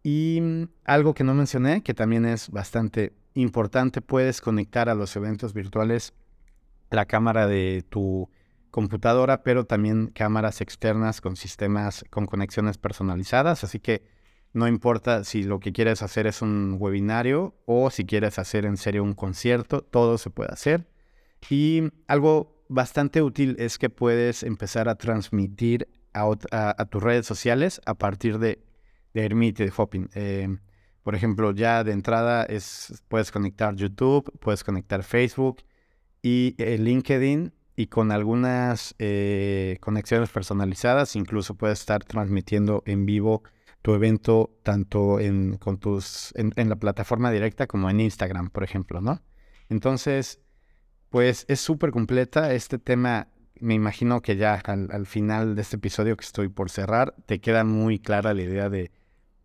Y 0.03 0.41
algo 0.83 1.13
que 1.13 1.23
no 1.23 1.33
mencioné, 1.33 1.83
que 1.83 1.93
también 1.93 2.25
es 2.25 2.49
bastante 2.49 3.13
importante, 3.35 4.01
puedes 4.01 4.41
conectar 4.41 4.89
a 4.89 4.95
los 4.95 5.15
eventos 5.15 5.53
virtuales 5.53 6.13
la 6.89 7.05
cámara 7.05 7.47
de 7.47 7.85
tu 7.87 8.29
computadora, 8.71 9.43
pero 9.43 9.65
también 9.65 10.07
cámaras 10.07 10.61
externas 10.61 11.21
con 11.21 11.35
sistemas 11.35 12.03
con 12.09 12.25
conexiones 12.25 12.77
personalizadas. 12.77 13.63
Así 13.63 13.79
que 13.79 14.03
no 14.53 14.67
importa 14.67 15.23
si 15.23 15.43
lo 15.43 15.59
que 15.59 15.71
quieres 15.71 16.01
hacer 16.01 16.27
es 16.27 16.41
un 16.41 16.77
webinario 16.79 17.55
o 17.65 17.89
si 17.89 18.05
quieres 18.05 18.39
hacer 18.39 18.65
en 18.65 18.77
serio 18.77 19.03
un 19.03 19.13
concierto, 19.13 19.81
todo 19.81 20.17
se 20.17 20.29
puede 20.29 20.51
hacer. 20.51 20.87
Y 21.49 21.83
algo 22.07 22.60
bastante 22.71 23.21
útil 23.21 23.55
es 23.59 23.77
que 23.77 23.89
puedes 23.89 24.43
empezar 24.43 24.89
a 24.89 24.95
transmitir 24.95 25.87
a, 26.13 26.85
tus 26.89 27.03
redes 27.03 27.25
sociales 27.25 27.81
a 27.85 27.93
partir 27.95 28.39
de, 28.39 28.63
de 29.13 29.25
Hermite, 29.25 29.65
de 29.65 29.73
Hopping. 29.75 30.09
Eh, 30.15 30.57
por 31.03 31.15
ejemplo, 31.15 31.51
ya 31.51 31.83
de 31.83 31.91
entrada 31.91 32.43
es, 32.43 33.03
puedes 33.07 33.31
conectar 33.31 33.75
YouTube, 33.75 34.31
puedes 34.39 34.63
conectar 34.63 35.03
Facebook 35.03 35.63
y 36.21 36.55
eh, 36.57 36.77
LinkedIn 36.77 37.53
y 37.75 37.87
con 37.87 38.11
algunas 38.11 38.95
eh, 38.99 39.77
conexiones 39.81 40.29
personalizadas 40.29 41.15
incluso 41.15 41.55
puedes 41.55 41.79
estar 41.79 42.03
transmitiendo 42.03 42.83
en 42.85 43.05
vivo 43.05 43.43
tu 43.81 43.95
evento 43.95 44.55
tanto 44.61 45.19
en, 45.19 45.57
con 45.57 45.79
tus, 45.79 46.33
en, 46.35 46.69
la 46.69 46.75
plataforma 46.75 47.31
directa 47.31 47.65
como 47.65 47.89
en 47.89 47.99
Instagram, 47.99 48.51
por 48.51 48.63
ejemplo, 48.63 49.01
¿no? 49.01 49.21
Entonces, 49.69 50.39
pues 51.11 51.45
es 51.49 51.59
súper 51.59 51.91
completa. 51.91 52.53
Este 52.53 52.79
tema, 52.79 53.27
me 53.59 53.75
imagino 53.75 54.21
que 54.21 54.37
ya 54.37 54.55
al 54.55 55.05
final 55.05 55.55
de 55.55 55.61
este 55.61 55.75
episodio 55.75 56.17
que 56.17 56.25
estoy 56.25 56.47
por 56.47 56.71
cerrar, 56.71 57.13
te 57.27 57.39
queda 57.39 57.63
muy 57.63 57.99
clara 57.99 58.33
la 58.33 58.41
idea 58.41 58.69
de 58.69 58.91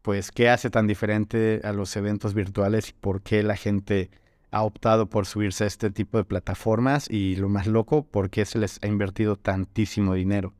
pues, 0.00 0.30
¿qué 0.30 0.48
hace 0.48 0.70
tan 0.70 0.86
diferente 0.86 1.60
a 1.64 1.72
los 1.72 1.96
eventos 1.96 2.32
virtuales 2.32 2.90
y 2.90 2.92
por 2.92 3.20
qué 3.22 3.42
la 3.42 3.56
gente 3.56 4.10
ha 4.52 4.62
optado 4.62 5.10
por 5.10 5.26
subirse 5.26 5.64
a 5.64 5.66
este 5.66 5.90
tipo 5.90 6.16
de 6.18 6.24
plataformas? 6.24 7.10
Y 7.10 7.34
lo 7.34 7.48
más 7.48 7.66
loco, 7.66 8.06
¿por 8.06 8.30
qué 8.30 8.44
se 8.44 8.60
les 8.60 8.78
ha 8.82 8.86
invertido 8.86 9.34
tantísimo 9.34 10.14
dinero? 10.14 10.54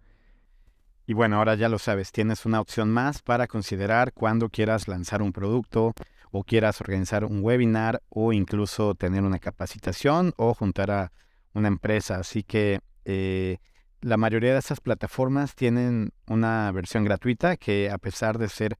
Y 1.06 1.12
bueno, 1.12 1.36
ahora 1.36 1.54
ya 1.54 1.68
lo 1.68 1.78
sabes, 1.78 2.10
tienes 2.10 2.44
una 2.46 2.60
opción 2.60 2.90
más 2.90 3.22
para 3.22 3.46
considerar 3.46 4.12
cuando 4.12 4.48
quieras 4.48 4.88
lanzar 4.88 5.22
un 5.22 5.32
producto 5.32 5.94
o 6.30 6.44
quieras 6.44 6.80
organizar 6.80 7.24
un 7.24 7.42
webinar 7.42 8.02
o 8.08 8.32
incluso 8.32 8.94
tener 8.94 9.22
una 9.22 9.38
capacitación 9.38 10.32
o 10.36 10.54
juntar 10.54 10.90
a 10.90 11.12
una 11.54 11.68
empresa. 11.68 12.16
Así 12.16 12.42
que 12.42 12.80
eh, 13.04 13.58
la 14.00 14.16
mayoría 14.16 14.52
de 14.52 14.58
estas 14.58 14.80
plataformas 14.80 15.54
tienen 15.54 16.12
una 16.26 16.70
versión 16.72 17.04
gratuita 17.04 17.56
que 17.56 17.90
a 17.90 17.98
pesar 17.98 18.38
de 18.38 18.48
ser 18.48 18.78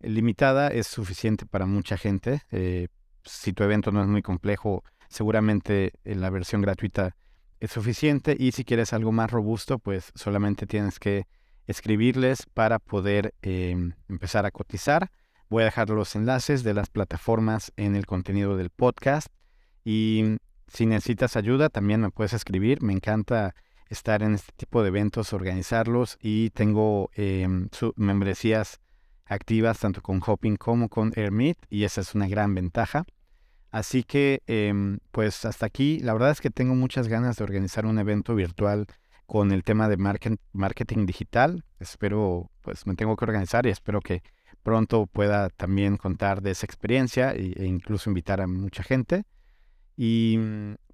limitada 0.00 0.68
es 0.68 0.86
suficiente 0.86 1.46
para 1.46 1.66
mucha 1.66 1.96
gente. 1.96 2.42
Eh, 2.50 2.88
si 3.24 3.52
tu 3.52 3.64
evento 3.64 3.90
no 3.90 4.02
es 4.02 4.08
muy 4.08 4.22
complejo, 4.22 4.84
seguramente 5.08 5.92
eh, 6.04 6.14
la 6.14 6.30
versión 6.30 6.62
gratuita 6.62 7.16
es 7.60 7.72
suficiente 7.72 8.36
y 8.38 8.52
si 8.52 8.64
quieres 8.64 8.92
algo 8.92 9.10
más 9.10 9.30
robusto, 9.30 9.78
pues 9.78 10.12
solamente 10.14 10.66
tienes 10.66 10.98
que 10.98 11.26
escribirles 11.66 12.46
para 12.54 12.78
poder 12.78 13.34
em, 13.42 13.92
empezar 14.08 14.46
a 14.46 14.50
cotizar. 14.50 15.10
Voy 15.50 15.62
a 15.62 15.66
dejar 15.66 15.88
los 15.88 16.14
enlaces 16.14 16.62
de 16.62 16.74
las 16.74 16.90
plataformas 16.90 17.72
en 17.76 17.96
el 17.96 18.04
contenido 18.04 18.56
del 18.56 18.68
podcast 18.68 19.28
y 19.82 20.36
si 20.66 20.84
necesitas 20.84 21.36
ayuda 21.36 21.70
también 21.70 22.02
me 22.02 22.10
puedes 22.10 22.34
escribir. 22.34 22.82
Me 22.82 22.92
encanta 22.92 23.54
estar 23.88 24.22
en 24.22 24.34
este 24.34 24.52
tipo 24.56 24.82
de 24.82 24.88
eventos, 24.88 25.32
organizarlos 25.32 26.18
y 26.20 26.50
tengo 26.50 27.10
em, 27.14 27.68
membresías 27.96 28.80
activas 29.24 29.78
tanto 29.78 30.02
con 30.02 30.20
Hopping 30.24 30.56
como 30.56 30.90
con 30.90 31.12
AirMeet 31.16 31.56
y 31.70 31.84
esa 31.84 32.02
es 32.02 32.14
una 32.14 32.28
gran 32.28 32.54
ventaja. 32.54 33.04
Así 33.70 34.02
que, 34.02 34.42
em, 34.46 34.98
pues 35.10 35.46
hasta 35.46 35.64
aquí, 35.64 36.00
la 36.00 36.12
verdad 36.12 36.30
es 36.30 36.42
que 36.42 36.50
tengo 36.50 36.74
muchas 36.74 37.08
ganas 37.08 37.36
de 37.36 37.44
organizar 37.44 37.86
un 37.86 37.98
evento 37.98 38.34
virtual 38.34 38.86
con 39.26 39.52
el 39.52 39.62
tema 39.62 39.88
de 39.88 39.96
marketing 39.96 41.06
digital. 41.06 41.64
Espero, 41.80 42.50
pues 42.62 42.86
me 42.86 42.94
tengo 42.94 43.16
que 43.16 43.24
organizar 43.24 43.66
y 43.66 43.70
espero 43.70 44.00
que 44.00 44.22
pronto 44.68 45.06
pueda 45.06 45.48
también 45.48 45.96
contar 45.96 46.42
de 46.42 46.50
esa 46.50 46.66
experiencia 46.66 47.32
e, 47.32 47.64
incluso 47.64 48.10
invitar 48.10 48.42
a 48.42 48.46
mucha 48.46 48.82
gente. 48.82 49.24
Y 49.96 50.38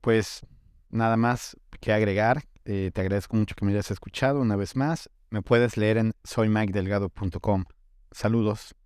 pues 0.01 0.47
nada 0.91 1.17
más 1.17 1.57
que 1.81 1.93
agregar. 1.93 2.45
Eh, 2.65 2.93
te 2.95 3.01
agradezco 3.01 3.37
mucho 3.37 3.57
que 3.57 3.65
me 3.65 3.73
hayas 3.73 3.91
escuchado 3.91 4.41
una 4.41 4.55
vez 4.55 4.77
más. 4.77 5.11
Me 5.29 5.43
puedes 5.43 5.77
leer 5.77 5.97
en 5.99 6.13
soymikedelgado.com. 6.23 7.65
Saludos. 8.13 8.77